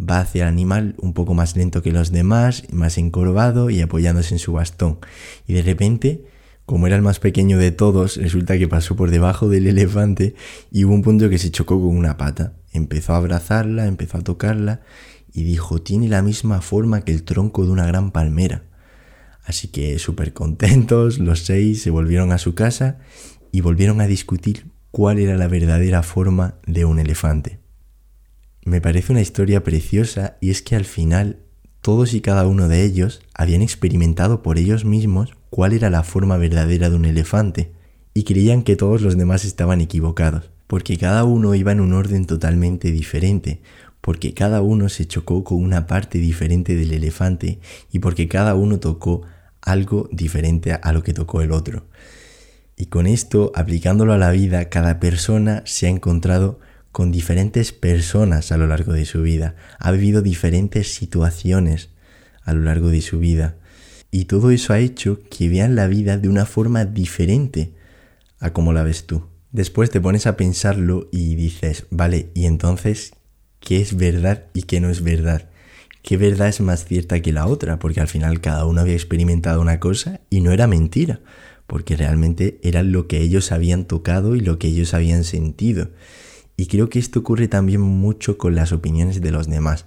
va 0.00 0.20
hacia 0.20 0.44
el 0.44 0.48
animal 0.48 0.94
un 0.98 1.12
poco 1.12 1.34
más 1.34 1.56
lento 1.56 1.82
que 1.82 1.92
los 1.92 2.10
demás, 2.10 2.64
más 2.72 2.96
encorvado 2.96 3.68
y 3.68 3.82
apoyándose 3.82 4.34
en 4.34 4.38
su 4.38 4.54
bastón. 4.54 4.98
Y 5.46 5.52
de 5.52 5.62
repente, 5.62 6.24
como 6.64 6.86
era 6.86 6.96
el 6.96 7.02
más 7.02 7.18
pequeño 7.18 7.58
de 7.58 7.72
todos, 7.72 8.16
resulta 8.16 8.56
que 8.56 8.68
pasó 8.68 8.96
por 8.96 9.10
debajo 9.10 9.50
del 9.50 9.66
elefante 9.66 10.34
y 10.70 10.84
hubo 10.84 10.94
un 10.94 11.02
punto 11.02 11.28
que 11.28 11.38
se 11.38 11.50
chocó 11.50 11.78
con 11.78 11.94
una 11.94 12.16
pata. 12.16 12.54
Empezó 12.72 13.12
a 13.12 13.18
abrazarla, 13.18 13.86
empezó 13.86 14.16
a 14.16 14.22
tocarla 14.22 14.80
y 15.32 15.44
dijo, 15.44 15.80
tiene 15.80 16.08
la 16.08 16.22
misma 16.22 16.60
forma 16.60 17.02
que 17.02 17.12
el 17.12 17.22
tronco 17.22 17.64
de 17.64 17.72
una 17.72 17.86
gran 17.86 18.10
palmera. 18.10 18.64
Así 19.44 19.68
que 19.68 19.98
súper 19.98 20.32
contentos, 20.32 21.18
los 21.18 21.40
seis 21.40 21.82
se 21.82 21.90
volvieron 21.90 22.32
a 22.32 22.38
su 22.38 22.54
casa 22.54 22.98
y 23.50 23.60
volvieron 23.60 24.00
a 24.00 24.06
discutir 24.06 24.66
cuál 24.90 25.18
era 25.18 25.36
la 25.36 25.48
verdadera 25.48 26.02
forma 26.02 26.54
de 26.66 26.84
un 26.84 26.98
elefante. 26.98 27.58
Me 28.64 28.80
parece 28.80 29.12
una 29.12 29.20
historia 29.20 29.64
preciosa 29.64 30.36
y 30.40 30.50
es 30.50 30.62
que 30.62 30.76
al 30.76 30.84
final 30.84 31.38
todos 31.80 32.14
y 32.14 32.20
cada 32.20 32.46
uno 32.46 32.68
de 32.68 32.84
ellos 32.84 33.22
habían 33.34 33.60
experimentado 33.60 34.42
por 34.42 34.58
ellos 34.58 34.84
mismos 34.84 35.32
cuál 35.50 35.72
era 35.72 35.90
la 35.90 36.04
forma 36.04 36.36
verdadera 36.36 36.88
de 36.88 36.96
un 36.96 37.04
elefante 37.04 37.72
y 38.14 38.22
creían 38.22 38.62
que 38.62 38.76
todos 38.76 39.02
los 39.02 39.16
demás 39.16 39.44
estaban 39.44 39.80
equivocados, 39.80 40.50
porque 40.68 40.96
cada 40.96 41.24
uno 41.24 41.54
iba 41.56 41.72
en 41.72 41.80
un 41.80 41.92
orden 41.92 42.26
totalmente 42.26 42.92
diferente, 42.92 43.62
porque 44.02 44.34
cada 44.34 44.60
uno 44.60 44.90
se 44.90 45.06
chocó 45.06 45.44
con 45.44 45.62
una 45.62 45.86
parte 45.86 46.18
diferente 46.18 46.74
del 46.74 46.92
elefante 46.92 47.60
y 47.90 48.00
porque 48.00 48.28
cada 48.28 48.54
uno 48.54 48.78
tocó 48.78 49.22
algo 49.62 50.08
diferente 50.12 50.72
a 50.72 50.92
lo 50.92 51.02
que 51.02 51.14
tocó 51.14 51.40
el 51.40 51.52
otro. 51.52 51.86
Y 52.76 52.86
con 52.86 53.06
esto, 53.06 53.52
aplicándolo 53.54 54.12
a 54.12 54.18
la 54.18 54.32
vida, 54.32 54.68
cada 54.68 54.98
persona 54.98 55.62
se 55.66 55.86
ha 55.86 55.88
encontrado 55.88 56.58
con 56.90 57.12
diferentes 57.12 57.72
personas 57.72 58.50
a 58.50 58.56
lo 58.56 58.66
largo 58.66 58.92
de 58.92 59.06
su 59.06 59.22
vida, 59.22 59.54
ha 59.78 59.92
vivido 59.92 60.20
diferentes 60.20 60.92
situaciones 60.92 61.90
a 62.42 62.52
lo 62.54 62.62
largo 62.62 62.88
de 62.88 63.02
su 63.02 63.20
vida. 63.20 63.56
Y 64.10 64.24
todo 64.24 64.50
eso 64.50 64.72
ha 64.72 64.80
hecho 64.80 65.20
que 65.30 65.48
vean 65.48 65.76
la 65.76 65.86
vida 65.86 66.18
de 66.18 66.28
una 66.28 66.44
forma 66.44 66.84
diferente 66.84 67.72
a 68.40 68.52
como 68.52 68.72
la 68.72 68.82
ves 68.82 69.06
tú. 69.06 69.28
Después 69.52 69.90
te 69.90 70.00
pones 70.00 70.26
a 70.26 70.36
pensarlo 70.36 71.08
y 71.12 71.36
dices, 71.36 71.86
vale, 71.90 72.30
¿y 72.34 72.46
entonces 72.46 73.12
qué 73.62 73.80
es 73.80 73.96
verdad 73.96 74.44
y 74.52 74.62
qué 74.62 74.80
no 74.80 74.90
es 74.90 75.02
verdad? 75.02 75.48
qué 76.02 76.16
verdad 76.16 76.48
es 76.48 76.60
más 76.60 76.84
cierta 76.84 77.20
que 77.20 77.32
la 77.32 77.46
otra, 77.46 77.78
porque 77.78 78.00
al 78.00 78.08
final 78.08 78.40
cada 78.40 78.66
uno 78.66 78.80
había 78.80 78.94
experimentado 78.94 79.60
una 79.60 79.80
cosa 79.80 80.20
y 80.28 80.40
no 80.40 80.50
era 80.52 80.66
mentira, 80.66 81.20
porque 81.66 81.96
realmente 81.96 82.58
era 82.62 82.82
lo 82.82 83.06
que 83.06 83.18
ellos 83.18 83.52
habían 83.52 83.86
tocado 83.86 84.36
y 84.36 84.40
lo 84.40 84.58
que 84.58 84.68
ellos 84.68 84.94
habían 84.94 85.24
sentido. 85.24 85.90
Y 86.56 86.66
creo 86.66 86.90
que 86.90 86.98
esto 86.98 87.20
ocurre 87.20 87.48
también 87.48 87.80
mucho 87.80 88.36
con 88.36 88.54
las 88.54 88.72
opiniones 88.72 89.20
de 89.20 89.30
los 89.30 89.48
demás, 89.48 89.86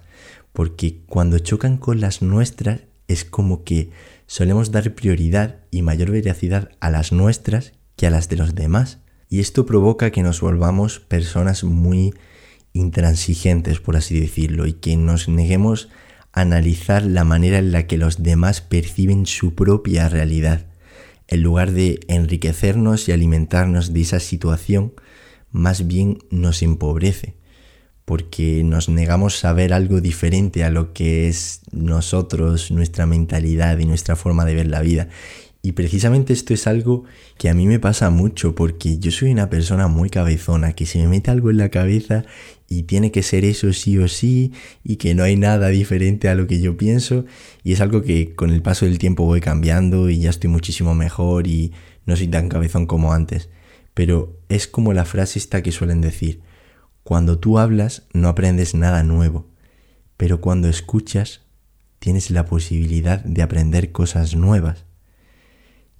porque 0.52 1.02
cuando 1.06 1.38
chocan 1.38 1.76
con 1.76 2.00
las 2.00 2.22
nuestras 2.22 2.80
es 3.08 3.24
como 3.24 3.62
que 3.62 3.90
solemos 4.26 4.72
dar 4.72 4.94
prioridad 4.94 5.60
y 5.70 5.82
mayor 5.82 6.10
veracidad 6.10 6.70
a 6.80 6.90
las 6.90 7.12
nuestras 7.12 7.72
que 7.94 8.06
a 8.06 8.10
las 8.10 8.28
de 8.28 8.36
los 8.36 8.54
demás. 8.54 8.98
Y 9.28 9.40
esto 9.40 9.66
provoca 9.66 10.10
que 10.10 10.22
nos 10.22 10.40
volvamos 10.40 10.98
personas 10.98 11.62
muy 11.62 12.14
intransigentes, 12.76 13.80
por 13.80 13.96
así 13.96 14.18
decirlo, 14.18 14.66
y 14.66 14.74
que 14.74 14.96
nos 14.96 15.28
neguemos 15.28 15.88
a 16.32 16.42
analizar 16.42 17.02
la 17.02 17.24
manera 17.24 17.58
en 17.58 17.72
la 17.72 17.86
que 17.86 17.98
los 17.98 18.22
demás 18.22 18.60
perciben 18.60 19.26
su 19.26 19.54
propia 19.54 20.08
realidad. 20.08 20.66
En 21.28 21.42
lugar 21.42 21.72
de 21.72 22.00
enriquecernos 22.08 23.08
y 23.08 23.12
alimentarnos 23.12 23.92
de 23.92 24.00
esa 24.02 24.20
situación, 24.20 24.92
más 25.50 25.86
bien 25.86 26.18
nos 26.30 26.62
empobrece, 26.62 27.34
porque 28.04 28.62
nos 28.62 28.88
negamos 28.88 29.44
a 29.44 29.52
ver 29.52 29.72
algo 29.72 30.00
diferente 30.00 30.62
a 30.62 30.70
lo 30.70 30.92
que 30.92 31.28
es 31.28 31.62
nosotros, 31.72 32.70
nuestra 32.70 33.06
mentalidad 33.06 33.78
y 33.78 33.86
nuestra 33.86 34.14
forma 34.14 34.44
de 34.44 34.54
ver 34.54 34.68
la 34.68 34.80
vida. 34.82 35.08
Y 35.66 35.72
precisamente 35.72 36.32
esto 36.32 36.54
es 36.54 36.68
algo 36.68 37.02
que 37.38 37.48
a 37.48 37.54
mí 37.54 37.66
me 37.66 37.80
pasa 37.80 38.08
mucho 38.10 38.54
porque 38.54 39.00
yo 39.00 39.10
soy 39.10 39.32
una 39.32 39.50
persona 39.50 39.88
muy 39.88 40.10
cabezona, 40.10 40.74
que 40.74 40.86
se 40.86 41.00
me 41.00 41.08
mete 41.08 41.32
algo 41.32 41.50
en 41.50 41.56
la 41.56 41.70
cabeza 41.70 42.24
y 42.68 42.84
tiene 42.84 43.10
que 43.10 43.24
ser 43.24 43.44
eso 43.44 43.72
sí 43.72 43.98
o 43.98 44.06
sí 44.06 44.52
y 44.84 44.94
que 44.94 45.16
no 45.16 45.24
hay 45.24 45.34
nada 45.34 45.66
diferente 45.66 46.28
a 46.28 46.36
lo 46.36 46.46
que 46.46 46.60
yo 46.60 46.76
pienso 46.76 47.24
y 47.64 47.72
es 47.72 47.80
algo 47.80 48.02
que 48.02 48.36
con 48.36 48.50
el 48.50 48.62
paso 48.62 48.84
del 48.84 49.00
tiempo 49.00 49.24
voy 49.24 49.40
cambiando 49.40 50.08
y 50.08 50.20
ya 50.20 50.30
estoy 50.30 50.50
muchísimo 50.50 50.94
mejor 50.94 51.48
y 51.48 51.72
no 52.04 52.14
soy 52.14 52.28
tan 52.28 52.48
cabezón 52.48 52.86
como 52.86 53.12
antes. 53.12 53.48
Pero 53.92 54.38
es 54.48 54.68
como 54.68 54.92
la 54.92 55.04
frase 55.04 55.40
esta 55.40 55.64
que 55.64 55.72
suelen 55.72 56.00
decir, 56.00 56.42
cuando 57.02 57.40
tú 57.40 57.58
hablas 57.58 58.04
no 58.12 58.28
aprendes 58.28 58.76
nada 58.76 59.02
nuevo, 59.02 59.48
pero 60.16 60.40
cuando 60.40 60.68
escuchas 60.68 61.40
tienes 61.98 62.30
la 62.30 62.44
posibilidad 62.44 63.18
de 63.24 63.42
aprender 63.42 63.90
cosas 63.90 64.36
nuevas. 64.36 64.85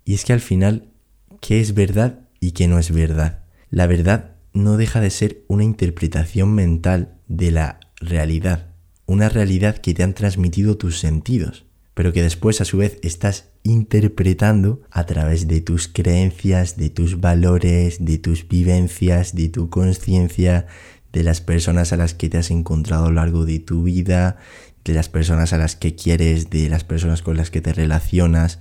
Y 0.06 0.14
es 0.14 0.24
que 0.24 0.32
al 0.32 0.40
final, 0.40 0.92
¿qué 1.40 1.60
es 1.60 1.74
verdad 1.74 2.20
y 2.38 2.52
qué 2.52 2.68
no 2.68 2.78
es 2.78 2.92
verdad? 2.92 3.40
La 3.70 3.88
verdad 3.88 4.36
no 4.54 4.76
deja 4.76 5.00
de 5.00 5.10
ser 5.10 5.42
una 5.48 5.64
interpretación 5.64 6.54
mental 6.54 7.18
de 7.26 7.50
la 7.50 7.80
realidad, 7.96 8.68
una 9.06 9.28
realidad 9.28 9.78
que 9.78 9.94
te 9.94 10.04
han 10.04 10.14
transmitido 10.14 10.76
tus 10.76 11.00
sentidos, 11.00 11.66
pero 11.92 12.12
que 12.12 12.22
después 12.22 12.60
a 12.60 12.64
su 12.64 12.78
vez 12.78 12.98
estás 13.02 13.50
interpretando 13.64 14.80
a 14.92 15.06
través 15.06 15.48
de 15.48 15.60
tus 15.60 15.88
creencias, 15.88 16.76
de 16.76 16.88
tus 16.88 17.20
valores, 17.20 18.04
de 18.04 18.18
tus 18.18 18.46
vivencias, 18.46 19.34
de 19.34 19.48
tu 19.48 19.70
conciencia, 19.70 20.68
de 21.12 21.24
las 21.24 21.40
personas 21.40 21.92
a 21.92 21.96
las 21.96 22.14
que 22.14 22.28
te 22.28 22.38
has 22.38 22.52
encontrado 22.52 23.06
a 23.06 23.08
lo 23.08 23.14
largo 23.16 23.44
de 23.44 23.58
tu 23.58 23.82
vida, 23.82 24.36
de 24.84 24.94
las 24.94 25.08
personas 25.08 25.52
a 25.52 25.58
las 25.58 25.74
que 25.74 25.96
quieres, 25.96 26.48
de 26.48 26.68
las 26.68 26.84
personas 26.84 27.22
con 27.22 27.36
las 27.36 27.50
que 27.50 27.60
te 27.60 27.72
relacionas, 27.72 28.60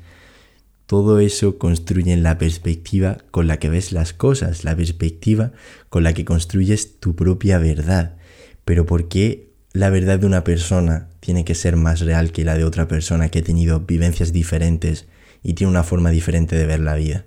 todo 0.86 1.20
eso 1.20 1.58
construye 1.58 2.16
la 2.18 2.38
perspectiva 2.38 3.18
con 3.32 3.48
la 3.48 3.58
que 3.58 3.70
ves 3.70 3.92
las 3.92 4.14
cosas, 4.14 4.64
la 4.64 4.76
perspectiva 4.76 5.52
con 5.90 6.04
la 6.04 6.14
que 6.14 6.26
construyes 6.26 7.00
tu 7.00 7.16
propia 7.16 7.58
verdad. 7.58 8.18
Pero 8.66 8.86
¿por 8.86 9.08
qué 9.08 9.50
la 9.74 9.90
verdad 9.90 10.20
de 10.20 10.28
una 10.28 10.44
persona 10.44 11.10
tiene 11.20 11.44
que 11.44 11.56
ser 11.56 11.76
más 11.76 12.02
real 12.02 12.32
que 12.32 12.46
la 12.46 12.56
de 12.56 12.64
otra 12.64 12.88
persona 12.88 13.30
que 13.30 13.40
ha 13.40 13.44
tenido 13.44 13.82
vivencias 13.82 14.32
diferentes 14.32 15.08
y 15.42 15.54
tiene 15.54 15.72
una 15.72 15.84
forma 15.84 16.12
diferente 16.12 16.56
de 16.56 16.68
ver 16.68 16.80
la 16.80 16.96
vida? 16.96 17.26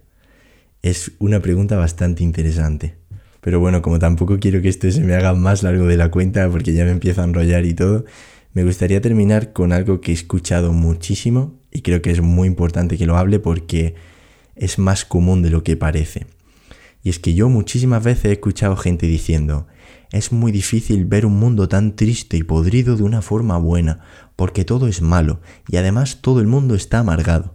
Es 0.83 1.13
una 1.19 1.41
pregunta 1.41 1.77
bastante 1.77 2.23
interesante. 2.23 2.97
Pero 3.41 3.59
bueno, 3.59 3.83
como 3.83 3.99
tampoco 3.99 4.39
quiero 4.39 4.63
que 4.63 4.69
esto 4.69 4.91
se 4.91 5.01
me 5.01 5.15
haga 5.15 5.35
más 5.35 5.65
largo 5.65 5.87
de 5.87 5.97
la 5.97 6.11
cuenta 6.11 6.49
porque 6.49 6.75
ya 6.75 6.85
me 6.85 6.93
empiezo 6.93 7.23
a 7.23 7.25
enrollar 7.25 7.65
y 7.65 7.75
todo, 7.75 8.05
me 8.53 8.63
gustaría 8.63 9.01
terminar 9.01 9.53
con 9.53 9.73
algo 9.73 10.01
que 10.01 10.13
he 10.13 10.15
escuchado 10.15 10.73
muchísimo 10.73 11.58
y 11.71 11.83
creo 11.83 12.03
que 12.03 12.11
es 12.11 12.21
muy 12.21 12.49
importante 12.49 12.97
que 12.97 13.07
lo 13.07 13.17
hable 13.17 13.39
porque 13.39 13.95
es 14.57 14.79
más 14.79 15.05
común 15.05 15.43
de 15.43 15.51
lo 15.51 15.63
que 15.63 15.77
parece. 15.77 16.27
Y 17.03 17.11
es 17.11 17.19
que 17.19 17.35
yo 17.35 17.49
muchísimas 17.49 18.03
veces 18.03 18.27
he 18.27 18.33
escuchado 18.33 18.77
gente 18.77 19.07
diciendo, 19.07 19.67
es 20.11 20.33
muy 20.33 20.53
difícil 20.53 21.05
ver 21.05 21.27
un 21.27 21.39
mundo 21.39 21.69
tan 21.69 21.95
triste 21.95 22.37
y 22.37 22.43
podrido 22.43 22.97
de 22.97 23.03
una 23.03 23.23
forma 23.23 23.59
buena, 23.59 24.01
porque 24.37 24.65
todo 24.65 24.89
es 24.89 25.03
malo 25.03 25.41
y 25.69 25.77
además 25.77 26.19
todo 26.21 26.41
el 26.41 26.47
mundo 26.47 26.75
está 26.75 27.01
amargado. 27.01 27.55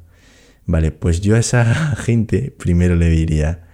Vale, 0.65 0.91
pues 0.91 1.21
yo 1.21 1.36
a 1.36 1.39
esa 1.39 1.65
gente 1.95 2.56
primero 2.58 2.95
le 2.95 3.10
diría, 3.10 3.67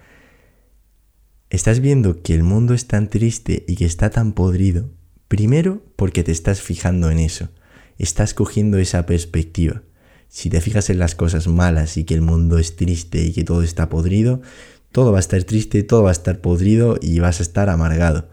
estás 1.50 1.80
viendo 1.80 2.22
que 2.22 2.34
el 2.34 2.42
mundo 2.42 2.74
es 2.74 2.86
tan 2.86 3.08
triste 3.08 3.64
y 3.68 3.76
que 3.76 3.84
está 3.84 4.10
tan 4.10 4.32
podrido, 4.32 4.90
primero 5.28 5.84
porque 5.96 6.24
te 6.24 6.32
estás 6.32 6.60
fijando 6.60 7.10
en 7.10 7.18
eso, 7.18 7.50
estás 7.98 8.34
cogiendo 8.34 8.78
esa 8.78 9.06
perspectiva. 9.06 9.82
Si 10.30 10.48
te 10.48 10.60
fijas 10.60 10.90
en 10.90 11.00
las 11.00 11.16
cosas 11.16 11.48
malas 11.48 11.96
y 11.96 12.04
que 12.04 12.14
el 12.14 12.20
mundo 12.20 12.58
es 12.58 12.76
triste 12.76 13.20
y 13.24 13.32
que 13.32 13.42
todo 13.42 13.64
está 13.64 13.88
podrido, 13.88 14.40
todo 14.92 15.10
va 15.10 15.18
a 15.18 15.20
estar 15.20 15.42
triste, 15.42 15.82
todo 15.82 16.04
va 16.04 16.10
a 16.10 16.12
estar 16.12 16.40
podrido 16.40 16.98
y 17.02 17.18
vas 17.18 17.40
a 17.40 17.42
estar 17.42 17.68
amargado. 17.68 18.28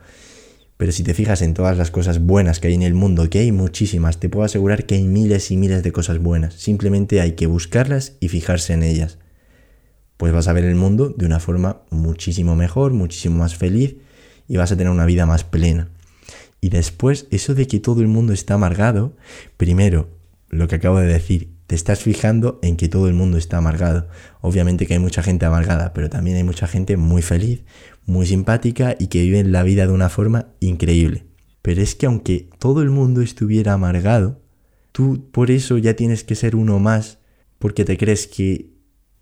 Pero 0.77 0.91
si 0.91 1.01
te 1.01 1.15
fijas 1.15 1.41
en 1.41 1.55
todas 1.55 1.75
las 1.75 1.89
cosas 1.89 2.23
buenas 2.23 2.59
que 2.59 2.67
hay 2.67 2.75
en 2.75 2.83
el 2.83 2.93
mundo, 2.93 3.27
que 3.31 3.39
hay 3.39 3.51
muchísimas, 3.51 4.19
te 4.19 4.29
puedo 4.29 4.45
asegurar 4.45 4.85
que 4.85 4.93
hay 4.93 5.05
miles 5.05 5.49
y 5.49 5.57
miles 5.57 5.81
de 5.81 5.91
cosas 5.91 6.19
buenas. 6.19 6.53
Simplemente 6.53 7.19
hay 7.19 7.31
que 7.31 7.47
buscarlas 7.47 8.13
y 8.19 8.27
fijarse 8.27 8.73
en 8.73 8.83
ellas. 8.83 9.17
Pues 10.17 10.31
vas 10.31 10.47
a 10.47 10.53
ver 10.53 10.65
el 10.65 10.75
mundo 10.75 11.09
de 11.09 11.25
una 11.25 11.39
forma 11.39 11.81
muchísimo 11.89 12.55
mejor, 12.55 12.93
muchísimo 12.93 13.39
más 13.39 13.55
feliz 13.55 13.95
y 14.47 14.57
vas 14.57 14.71
a 14.71 14.77
tener 14.77 14.93
una 14.93 15.07
vida 15.07 15.25
más 15.25 15.43
plena. 15.43 15.89
Y 16.61 16.69
después, 16.69 17.25
eso 17.31 17.55
de 17.55 17.65
que 17.65 17.79
todo 17.79 18.01
el 18.01 18.07
mundo 18.07 18.33
está 18.33 18.53
amargado, 18.53 19.15
primero, 19.57 20.09
lo 20.49 20.67
que 20.67 20.75
acabo 20.75 20.99
de 20.99 21.07
decir, 21.07 21.56
te 21.67 21.75
estás 21.75 21.99
fijando 21.99 22.59
en 22.63 22.77
que 22.77 22.87
todo 22.87 23.07
el 23.07 23.13
mundo 23.13 23.37
está 23.37 23.57
amargado. 23.57 24.07
Obviamente 24.41 24.87
que 24.87 24.93
hay 24.93 24.99
mucha 24.99 25.21
gente 25.21 25.45
amargada, 25.45 25.93
pero 25.93 26.09
también 26.09 26.37
hay 26.37 26.43
mucha 26.43 26.65
gente 26.65 26.95
muy 26.95 27.21
feliz, 27.21 27.63
muy 28.05 28.25
simpática 28.25 28.95
y 28.97 29.07
que 29.07 29.21
vive 29.21 29.43
la 29.43 29.63
vida 29.63 29.85
de 29.85 29.93
una 29.93 30.09
forma 30.09 30.47
increíble. 30.61 31.25
Pero 31.61 31.81
es 31.81 31.95
que 31.95 32.05
aunque 32.05 32.49
todo 32.57 32.81
el 32.81 32.89
mundo 32.89 33.21
estuviera 33.21 33.73
amargado, 33.73 34.41
tú 34.93 35.29
por 35.31 35.51
eso 35.51 35.77
ya 35.77 35.95
tienes 35.95 36.23
que 36.23 36.35
ser 36.35 36.55
uno 36.55 36.79
más, 36.79 37.19
porque 37.59 37.83
te 37.83 37.97
crees 37.97 38.27
que 38.27 38.71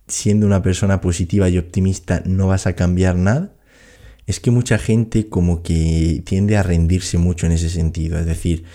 siendo 0.07 0.45
una 0.45 0.61
persona 0.61 1.01
positiva 1.01 1.49
y 1.49 1.57
optimista 1.57 2.21
no 2.25 2.47
vas 2.47 2.67
a 2.67 2.73
cambiar 2.73 3.15
nada. 3.15 3.55
Es 4.27 4.39
que 4.39 4.51
mucha 4.51 4.77
gente 4.77 5.29
como 5.29 5.63
que 5.63 6.21
tiende 6.25 6.57
a 6.57 6.63
rendirse 6.63 7.17
mucho 7.17 7.47
en 7.47 7.53
ese 7.53 7.69
sentido. 7.69 8.19
Es 8.19 8.27
decir, 8.27 8.65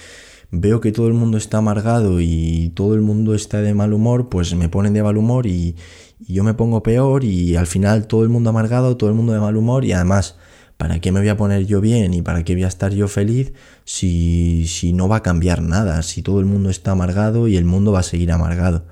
veo 0.51 0.81
que 0.81 0.93
todo 0.93 1.09
el 1.09 1.15
mundo 1.15 1.39
está 1.39 1.59
amargado 1.59 2.21
y 2.21 2.73
todo 2.75 2.95
el 2.95 3.01
mundo 3.01 3.35
está 3.35 3.61
de 3.63 3.75
mal 3.75 3.93
humor, 3.93 4.29
pues 4.29 4.55
me 4.55 4.69
ponen 4.69 4.93
de 4.93 5.03
mal 5.03 5.17
humor 5.17 5.47
y, 5.47 5.77
yo 6.29 6.45
me 6.45 6.53
pongo 6.55 6.83
peor 6.83 7.25
y 7.25 7.57
al 7.57 7.67
final 7.67 8.07
todo 8.07 8.25
el 8.25 8.29
mundo 8.29 8.51
amargado, 8.51 8.97
todo 8.97 9.09
el 9.09 9.17
mundo 9.17 9.33
de 9.33 9.41
mal 9.41 9.57
humor 9.57 9.87
y 9.87 9.93
además, 9.93 10.37
¿para 10.77 11.01
qué 11.01 11.13
me 11.13 11.21
voy 11.21 11.31
a 11.31 11.37
poner 11.37 11.67
yo 11.67 11.81
bien 11.81 12.13
y 12.13 12.21
para 12.21 12.45
qué 12.45 12.55
voy 12.55 12.65
a 12.65 12.69
estar 12.69 12.93
yo 12.93 13.09
feliz 13.09 13.55
si, 13.85 14.67
si 14.69 14.93
no 14.93 15.09
va 15.09 15.17
a 15.17 15.23
cambiar 15.23 15.63
nada, 15.63 16.03
si 16.03 16.23
todo 16.23 16.41
el 16.41 16.47
mundo 16.47 16.69
está 16.69 16.91
amargado 16.91 17.49
y 17.49 17.57
el 17.57 17.65
mundo 17.65 17.93
va 17.93 18.01
a 18.01 18.03
seguir 18.03 18.33
amargado? 18.33 18.85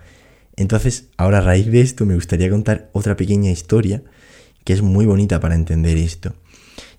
Entonces, 0.56 1.08
ahora 1.18 1.38
a 1.38 1.42
raíz 1.42 1.70
de 1.70 1.82
esto 1.82 2.06
me 2.06 2.14
gustaría 2.14 2.50
contar 2.50 2.88
otra 2.92 3.14
pequeña 3.16 3.50
historia 3.50 4.02
que 4.64 4.72
es 4.72 4.82
muy 4.82 5.06
bonita 5.06 5.38
para 5.38 5.54
entender 5.54 5.96
esto. 5.96 6.34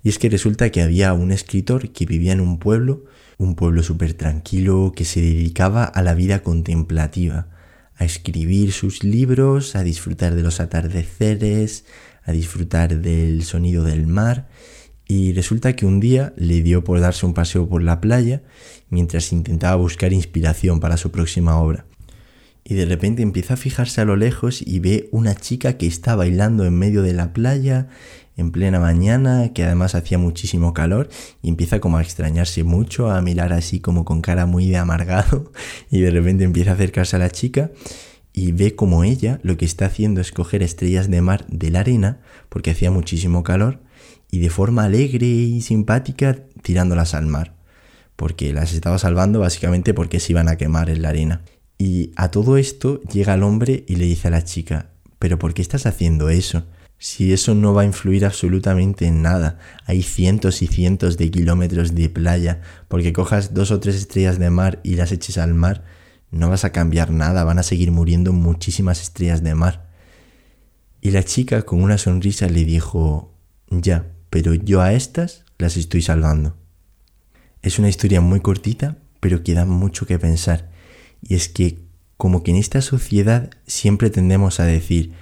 Y 0.04 0.10
es 0.10 0.20
que 0.20 0.30
resulta 0.30 0.70
que 0.70 0.82
había 0.82 1.14
un 1.14 1.32
escritor 1.32 1.90
que 1.92 2.06
vivía 2.06 2.34
en 2.34 2.42
un 2.42 2.60
pueblo 2.60 3.06
un 3.40 3.56
pueblo 3.56 3.84
súper 3.84 4.14
tranquilo 4.14 4.92
que 4.94 5.06
se 5.06 5.22
dedicaba 5.22 5.86
a 5.86 6.04
la 6.04 6.14
vida 6.14 6.44
contemplativa, 6.44 7.48
a 7.96 8.04
escribir 8.04 8.74
sus 8.74 9.04
libros, 9.04 9.78
a 9.78 9.84
disfrutar 9.84 10.36
de 10.36 10.44
los 10.44 10.60
atardeceres, 10.60 11.86
a 12.24 12.34
disfrutar 12.34 13.00
del 13.00 13.44
sonido 13.44 13.86
del 13.86 14.08
mar. 14.08 14.50
Y 15.08 15.32
resulta 15.32 15.74
que 15.74 15.86
un 15.86 16.02
día 16.02 16.34
le 16.36 16.62
dio 16.62 16.84
por 16.84 17.00
darse 17.00 17.26
un 17.26 17.34
paseo 17.34 17.68
por 17.68 17.82
la 17.82 18.02
playa 18.02 18.44
mientras 18.90 19.32
intentaba 19.32 19.78
buscar 19.78 20.12
inspiración 20.12 20.82
para 20.82 20.98
su 20.98 21.10
próxima 21.10 21.58
obra. 21.58 21.86
Y 22.66 22.76
de 22.76 22.86
repente 22.86 23.24
empieza 23.24 23.54
a 23.54 23.58
fijarse 23.58 24.02
a 24.02 24.06
lo 24.06 24.18
lejos 24.18 24.62
y 24.62 24.80
ve 24.80 25.08
una 25.12 25.34
chica 25.34 25.78
que 25.78 25.88
está 25.88 26.16
bailando 26.16 26.66
en 26.66 26.78
medio 26.78 27.04
de 27.04 27.14
la 27.14 27.32
playa 27.32 27.88
en 28.40 28.52
plena 28.52 28.80
mañana, 28.80 29.52
que 29.54 29.64
además 29.64 29.96
hacía 29.96 30.18
muchísimo 30.18 30.74
calor, 30.74 31.10
y 31.42 31.50
empieza 31.50 31.80
como 31.80 31.98
a 31.98 32.02
extrañarse 32.02 32.64
mucho, 32.64 33.12
a 33.12 33.22
mirar 33.22 33.54
así 33.54 33.80
como 33.80 34.06
con 34.06 34.22
cara 34.22 34.46
muy 34.46 34.68
de 34.70 34.78
amargado, 34.78 35.52
y 35.92 36.00
de 36.02 36.12
repente 36.12 36.44
empieza 36.44 36.72
a 36.72 36.74
acercarse 36.76 37.16
a 37.16 37.20
la 37.20 37.30
chica 37.30 37.72
y 38.32 38.52
ve 38.52 38.76
como 38.76 39.04
ella 39.04 39.40
lo 39.44 39.58
que 39.58 39.66
está 39.66 39.88
haciendo 39.88 40.22
es 40.22 40.32
coger 40.32 40.64
estrellas 40.64 41.10
de 41.10 41.22
mar 41.22 41.46
de 41.48 41.72
la 41.72 41.82
arena, 41.82 42.20
porque 42.48 42.72
hacía 42.72 42.92
muchísimo 42.92 43.44
calor, 43.44 43.80
y 44.32 44.40
de 44.40 44.50
forma 44.50 44.86
alegre 44.86 45.26
y 45.26 45.62
simpática 45.62 46.38
tirándolas 46.62 47.14
al 47.14 47.26
mar. 47.28 47.56
porque 48.16 48.52
las 48.52 48.74
estaba 48.74 48.98
salvando 49.00 49.40
básicamente 49.40 49.94
porque 49.94 50.20
se 50.20 50.34
iban 50.34 50.50
a 50.50 50.58
quemar 50.58 50.90
en 50.90 51.02
la 51.04 51.10
arena. 51.10 51.42
Y 51.78 52.12
a 52.18 52.32
todo 52.32 52.58
esto 52.58 53.00
llega 53.04 53.34
el 53.34 53.44
hombre 53.44 53.86
y 53.88 53.96
le 53.96 54.04
dice 54.04 54.28
a 54.28 54.32
la 54.32 54.44
chica, 54.44 54.90
pero 55.20 55.40
¿por 55.40 55.54
qué 55.54 55.62
estás 55.62 55.86
haciendo 55.86 56.28
eso? 56.28 56.66
Si 57.00 57.32
eso 57.32 57.56
no 57.56 57.74
va 57.74 57.84
a 57.84 57.86
influir 57.86 58.26
absolutamente 58.26 59.08
en 59.08 59.22
nada. 59.22 59.58
Hay 59.86 60.04
cientos 60.04 60.62
y 60.62 60.68
cientos 60.68 61.18
de 61.18 61.32
kilómetros 61.32 61.96
de 61.96 62.10
playa, 62.10 62.62
porque 62.90 63.14
cojas 63.14 63.54
dos 63.54 63.72
o 63.72 63.80
tres 63.80 63.96
estrellas 63.96 64.38
de 64.38 64.50
mar 64.50 64.82
y 64.84 64.96
las 64.96 65.14
eches 65.14 65.38
al 65.38 65.54
mar, 65.54 65.86
no 66.30 66.50
vas 66.50 66.66
a 66.66 66.72
cambiar 66.72 67.12
nada, 67.12 67.46
van 67.46 67.58
a 67.58 67.64
seguir 67.64 67.92
muriendo 67.92 68.34
muchísimas 68.34 69.02
estrellas 69.02 69.42
de 69.42 69.56
mar. 69.56 69.90
Y 71.00 71.12
la 71.12 71.24
chica 71.24 71.62
con 71.62 71.82
una 71.82 71.98
sonrisa 71.98 72.48
le 72.50 72.66
dijo, 72.66 73.34
ya, 73.70 74.12
pero 74.30 74.54
yo 74.54 74.82
a 74.82 74.92
estas 74.92 75.46
las 75.58 75.78
estoy 75.78 76.02
salvando. 76.02 76.58
Es 77.62 77.80
una 77.80 77.88
historia 77.88 78.20
muy 78.20 78.42
cortita, 78.42 78.98
pero 79.22 79.42
que 79.42 79.54
da 79.54 79.66
mucho 79.66 80.06
que 80.06 80.20
pensar. 80.20 80.70
Y 81.22 81.36
es 81.36 81.48
que 81.48 81.80
como 82.18 82.44
que 82.44 82.52
en 82.52 82.58
esta 82.58 82.82
sociedad 82.82 83.50
siempre 83.66 84.10
tendemos 84.10 84.60
a 84.60 84.66
decir, 84.66 85.14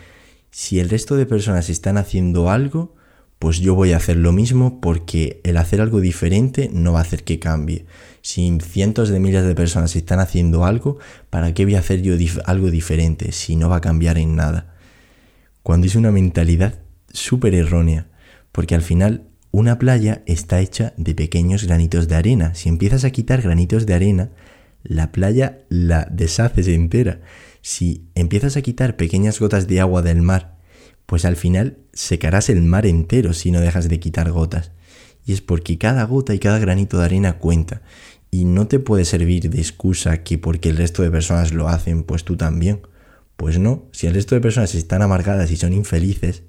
si 0.51 0.79
el 0.79 0.89
resto 0.89 1.15
de 1.15 1.25
personas 1.25 1.69
están 1.69 1.97
haciendo 1.97 2.49
algo, 2.49 2.95
pues 3.39 3.59
yo 3.59 3.75
voy 3.75 3.91
a 3.93 3.97
hacer 3.97 4.17
lo 4.17 4.31
mismo 4.31 4.81
porque 4.81 5.41
el 5.43 5.57
hacer 5.57 5.81
algo 5.81 6.01
diferente 6.01 6.69
no 6.73 6.93
va 6.93 6.99
a 6.99 7.03
hacer 7.03 7.23
que 7.23 7.39
cambie. 7.39 7.85
Si 8.21 8.57
cientos 8.61 9.09
de 9.09 9.19
miles 9.19 9.45
de 9.45 9.55
personas 9.55 9.95
están 9.95 10.19
haciendo 10.19 10.65
algo, 10.65 10.97
¿para 11.29 11.53
qué 11.53 11.65
voy 11.65 11.75
a 11.75 11.79
hacer 11.79 12.01
yo 12.01 12.15
algo 12.45 12.71
diferente 12.71 13.31
si 13.31 13.55
no 13.55 13.69
va 13.69 13.77
a 13.77 13.81
cambiar 13.81 14.17
en 14.17 14.35
nada? 14.35 14.75
Cuando 15.61 15.85
es 15.87 15.95
una 15.95 16.11
mentalidad 16.11 16.79
súper 17.11 17.53
errónea, 17.53 18.07
porque 18.51 18.73
al 18.73 18.81
final 18.81 19.27
una 19.51 19.79
playa 19.79 20.23
está 20.25 20.59
hecha 20.59 20.93
de 20.97 21.15
pequeños 21.15 21.63
granitos 21.63 22.07
de 22.07 22.15
arena. 22.15 22.55
Si 22.55 22.69
empiezas 22.69 23.03
a 23.03 23.11
quitar 23.11 23.41
granitos 23.41 23.85
de 23.85 23.93
arena, 23.93 24.29
la 24.83 25.11
playa 25.11 25.59
la 25.69 26.07
deshaces 26.11 26.67
entera. 26.67 27.21
Si 27.61 28.09
empiezas 28.15 28.57
a 28.57 28.61
quitar 28.61 28.95
pequeñas 28.95 29.39
gotas 29.39 29.67
de 29.67 29.79
agua 29.79 30.01
del 30.01 30.21
mar, 30.21 30.57
pues 31.05 31.25
al 31.25 31.35
final 31.35 31.77
secarás 31.93 32.49
el 32.49 32.61
mar 32.61 32.85
entero 32.85 33.33
si 33.33 33.51
no 33.51 33.61
dejas 33.61 33.89
de 33.89 33.99
quitar 33.99 34.31
gotas. 34.31 34.71
Y 35.25 35.33
es 35.33 35.41
porque 35.41 35.77
cada 35.77 36.03
gota 36.03 36.33
y 36.33 36.39
cada 36.39 36.59
granito 36.59 36.97
de 36.99 37.05
arena 37.05 37.37
cuenta. 37.39 37.81
Y 38.31 38.45
no 38.45 38.67
te 38.67 38.79
puede 38.79 39.05
servir 39.05 39.49
de 39.49 39.59
excusa 39.59 40.23
que 40.23 40.37
porque 40.37 40.69
el 40.69 40.77
resto 40.77 41.03
de 41.03 41.11
personas 41.11 41.53
lo 41.53 41.67
hacen, 41.67 42.03
pues 42.03 42.23
tú 42.23 42.37
también. 42.37 42.81
Pues 43.35 43.59
no, 43.59 43.85
si 43.91 44.07
el 44.07 44.13
resto 44.13 44.35
de 44.35 44.41
personas 44.41 44.73
están 44.75 45.01
amargadas 45.01 45.51
y 45.51 45.57
son 45.57 45.73
infelices, 45.73 46.43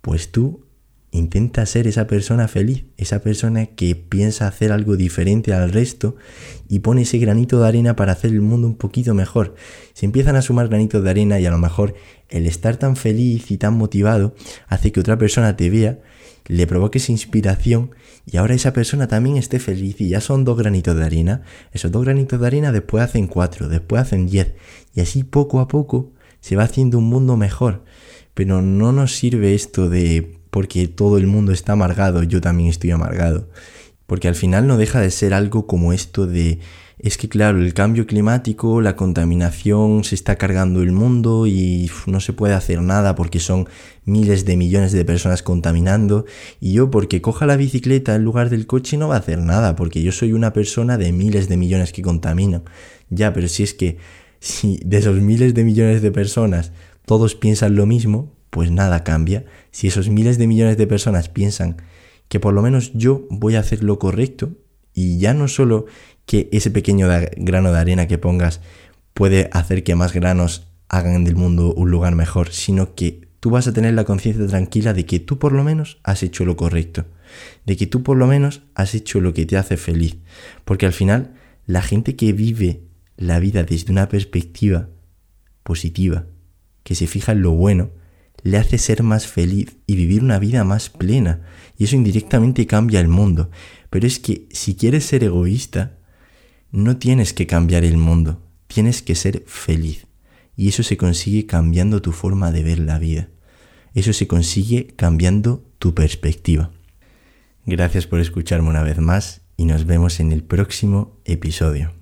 pues 0.00 0.32
tú 0.32 0.66
Intenta 1.12 1.66
ser 1.66 1.88
esa 1.88 2.06
persona 2.06 2.46
feliz, 2.46 2.84
esa 2.96 3.20
persona 3.20 3.66
que 3.66 3.96
piensa 3.96 4.46
hacer 4.46 4.70
algo 4.70 4.96
diferente 4.96 5.52
al 5.52 5.72
resto 5.72 6.14
y 6.68 6.80
pone 6.80 7.02
ese 7.02 7.18
granito 7.18 7.60
de 7.60 7.66
arena 7.66 7.96
para 7.96 8.12
hacer 8.12 8.30
el 8.30 8.42
mundo 8.42 8.68
un 8.68 8.76
poquito 8.76 9.12
mejor. 9.12 9.56
Se 9.92 10.06
empiezan 10.06 10.36
a 10.36 10.42
sumar 10.42 10.68
granitos 10.68 11.02
de 11.02 11.10
arena 11.10 11.40
y 11.40 11.46
a 11.46 11.50
lo 11.50 11.58
mejor 11.58 11.94
el 12.28 12.46
estar 12.46 12.76
tan 12.76 12.94
feliz 12.94 13.50
y 13.50 13.56
tan 13.56 13.76
motivado 13.76 14.36
hace 14.68 14.92
que 14.92 15.00
otra 15.00 15.18
persona 15.18 15.56
te 15.56 15.68
vea, 15.68 15.98
le 16.46 16.66
provoque 16.68 16.98
esa 16.98 17.10
inspiración 17.10 17.90
y 18.24 18.36
ahora 18.36 18.54
esa 18.54 18.72
persona 18.72 19.08
también 19.08 19.36
esté 19.36 19.58
feliz 19.58 20.00
y 20.00 20.10
ya 20.10 20.20
son 20.20 20.44
dos 20.44 20.56
granitos 20.56 20.94
de 20.94 21.04
arena. 21.04 21.42
Esos 21.72 21.90
dos 21.90 22.04
granitos 22.04 22.40
de 22.40 22.46
arena 22.46 22.70
después 22.70 23.02
hacen 23.02 23.26
cuatro, 23.26 23.68
después 23.68 24.02
hacen 24.02 24.28
diez 24.28 24.54
y 24.94 25.00
así 25.00 25.24
poco 25.24 25.58
a 25.58 25.66
poco 25.66 26.12
se 26.40 26.54
va 26.54 26.62
haciendo 26.62 26.98
un 26.98 27.08
mundo 27.08 27.36
mejor. 27.36 27.84
Pero 28.34 28.62
no 28.62 28.92
nos 28.92 29.16
sirve 29.16 29.54
esto 29.54 29.90
de 29.90 30.39
porque 30.50 30.88
todo 30.88 31.18
el 31.18 31.26
mundo 31.26 31.52
está 31.52 31.72
amargado, 31.72 32.22
yo 32.22 32.40
también 32.40 32.68
estoy 32.68 32.90
amargado. 32.90 33.48
Porque 34.06 34.28
al 34.28 34.34
final 34.34 34.66
no 34.66 34.76
deja 34.76 35.00
de 35.00 35.10
ser 35.10 35.34
algo 35.34 35.66
como 35.66 35.92
esto 35.92 36.26
de, 36.26 36.58
es 37.02 37.16
que 37.16 37.28
claro, 37.28 37.58
el 37.62 37.72
cambio 37.72 38.06
climático, 38.06 38.82
la 38.82 38.94
contaminación 38.94 40.04
se 40.04 40.14
está 40.14 40.36
cargando 40.36 40.82
el 40.82 40.92
mundo 40.92 41.46
y 41.46 41.90
no 42.06 42.20
se 42.20 42.34
puede 42.34 42.52
hacer 42.52 42.82
nada 42.82 43.14
porque 43.14 43.40
son 43.40 43.68
miles 44.04 44.44
de 44.44 44.56
millones 44.56 44.92
de 44.92 45.04
personas 45.04 45.42
contaminando. 45.42 46.26
Y 46.60 46.74
yo 46.74 46.90
porque 46.90 47.22
coja 47.22 47.46
la 47.46 47.56
bicicleta 47.56 48.14
en 48.14 48.24
lugar 48.24 48.50
del 48.50 48.66
coche 48.66 48.98
no 48.98 49.08
va 49.08 49.14
a 49.14 49.20
hacer 49.20 49.38
nada 49.38 49.76
porque 49.76 50.02
yo 50.02 50.12
soy 50.12 50.32
una 50.32 50.52
persona 50.52 50.98
de 50.98 51.12
miles 51.12 51.48
de 51.48 51.56
millones 51.56 51.92
que 51.92 52.02
contaminan. 52.02 52.64
Ya, 53.08 53.32
pero 53.32 53.48
si 53.48 53.62
es 53.62 53.72
que 53.72 53.96
si 54.40 54.80
de 54.84 54.98
esos 54.98 55.20
miles 55.20 55.54
de 55.54 55.64
millones 55.64 56.02
de 56.02 56.10
personas 56.10 56.72
todos 57.06 57.34
piensan 57.34 57.76
lo 57.76 57.86
mismo, 57.86 58.32
pues 58.50 58.70
nada 58.70 59.04
cambia. 59.04 59.44
Si 59.70 59.86
esos 59.86 60.08
miles 60.08 60.38
de 60.38 60.46
millones 60.46 60.76
de 60.76 60.86
personas 60.86 61.28
piensan 61.28 61.76
que 62.28 62.40
por 62.40 62.54
lo 62.54 62.62
menos 62.62 62.92
yo 62.94 63.26
voy 63.30 63.56
a 63.56 63.60
hacer 63.60 63.82
lo 63.82 63.98
correcto, 63.98 64.50
y 64.94 65.18
ya 65.18 65.34
no 65.34 65.48
solo 65.48 65.86
que 66.26 66.48
ese 66.52 66.70
pequeño 66.70 67.08
grano 67.36 67.72
de 67.72 67.78
arena 67.78 68.06
que 68.06 68.18
pongas 68.18 68.60
puede 69.14 69.48
hacer 69.52 69.82
que 69.84 69.94
más 69.94 70.12
granos 70.12 70.68
hagan 70.88 71.24
del 71.24 71.36
mundo 71.36 71.72
un 71.74 71.90
lugar 71.90 72.14
mejor, 72.14 72.50
sino 72.52 72.94
que 72.94 73.28
tú 73.40 73.50
vas 73.50 73.66
a 73.66 73.72
tener 73.72 73.94
la 73.94 74.04
conciencia 74.04 74.46
tranquila 74.46 74.92
de 74.92 75.06
que 75.06 75.20
tú 75.20 75.38
por 75.38 75.52
lo 75.52 75.64
menos 75.64 75.98
has 76.02 76.22
hecho 76.22 76.44
lo 76.44 76.56
correcto, 76.56 77.06
de 77.64 77.76
que 77.76 77.86
tú 77.86 78.02
por 78.02 78.16
lo 78.16 78.26
menos 78.26 78.62
has 78.74 78.94
hecho 78.94 79.20
lo 79.20 79.32
que 79.32 79.46
te 79.46 79.56
hace 79.56 79.76
feliz, 79.76 80.18
porque 80.64 80.86
al 80.86 80.92
final 80.92 81.34
la 81.66 81.82
gente 81.82 82.16
que 82.16 82.32
vive 82.32 82.82
la 83.16 83.38
vida 83.38 83.62
desde 83.62 83.92
una 83.92 84.08
perspectiva 84.08 84.88
positiva, 85.62 86.26
que 86.82 86.94
se 86.94 87.06
fija 87.06 87.32
en 87.32 87.42
lo 87.42 87.52
bueno, 87.52 87.90
le 88.42 88.58
hace 88.58 88.78
ser 88.78 89.02
más 89.02 89.26
feliz 89.26 89.76
y 89.86 89.96
vivir 89.96 90.22
una 90.22 90.38
vida 90.38 90.64
más 90.64 90.90
plena. 90.90 91.42
Y 91.76 91.84
eso 91.84 91.96
indirectamente 91.96 92.66
cambia 92.66 93.00
el 93.00 93.08
mundo. 93.08 93.50
Pero 93.90 94.06
es 94.06 94.18
que 94.18 94.46
si 94.50 94.74
quieres 94.74 95.04
ser 95.04 95.24
egoísta, 95.24 95.98
no 96.70 96.96
tienes 96.96 97.32
que 97.32 97.46
cambiar 97.46 97.84
el 97.84 97.96
mundo, 97.96 98.42
tienes 98.66 99.02
que 99.02 99.14
ser 99.14 99.44
feliz. 99.46 100.06
Y 100.56 100.68
eso 100.68 100.82
se 100.82 100.96
consigue 100.96 101.46
cambiando 101.46 102.02
tu 102.02 102.12
forma 102.12 102.52
de 102.52 102.62
ver 102.62 102.78
la 102.78 102.98
vida. 102.98 103.28
Eso 103.94 104.12
se 104.12 104.28
consigue 104.28 104.88
cambiando 104.96 105.64
tu 105.78 105.94
perspectiva. 105.94 106.70
Gracias 107.66 108.06
por 108.06 108.20
escucharme 108.20 108.68
una 108.68 108.82
vez 108.82 108.98
más 108.98 109.42
y 109.56 109.64
nos 109.64 109.84
vemos 109.86 110.20
en 110.20 110.32
el 110.32 110.42
próximo 110.42 111.18
episodio. 111.24 111.99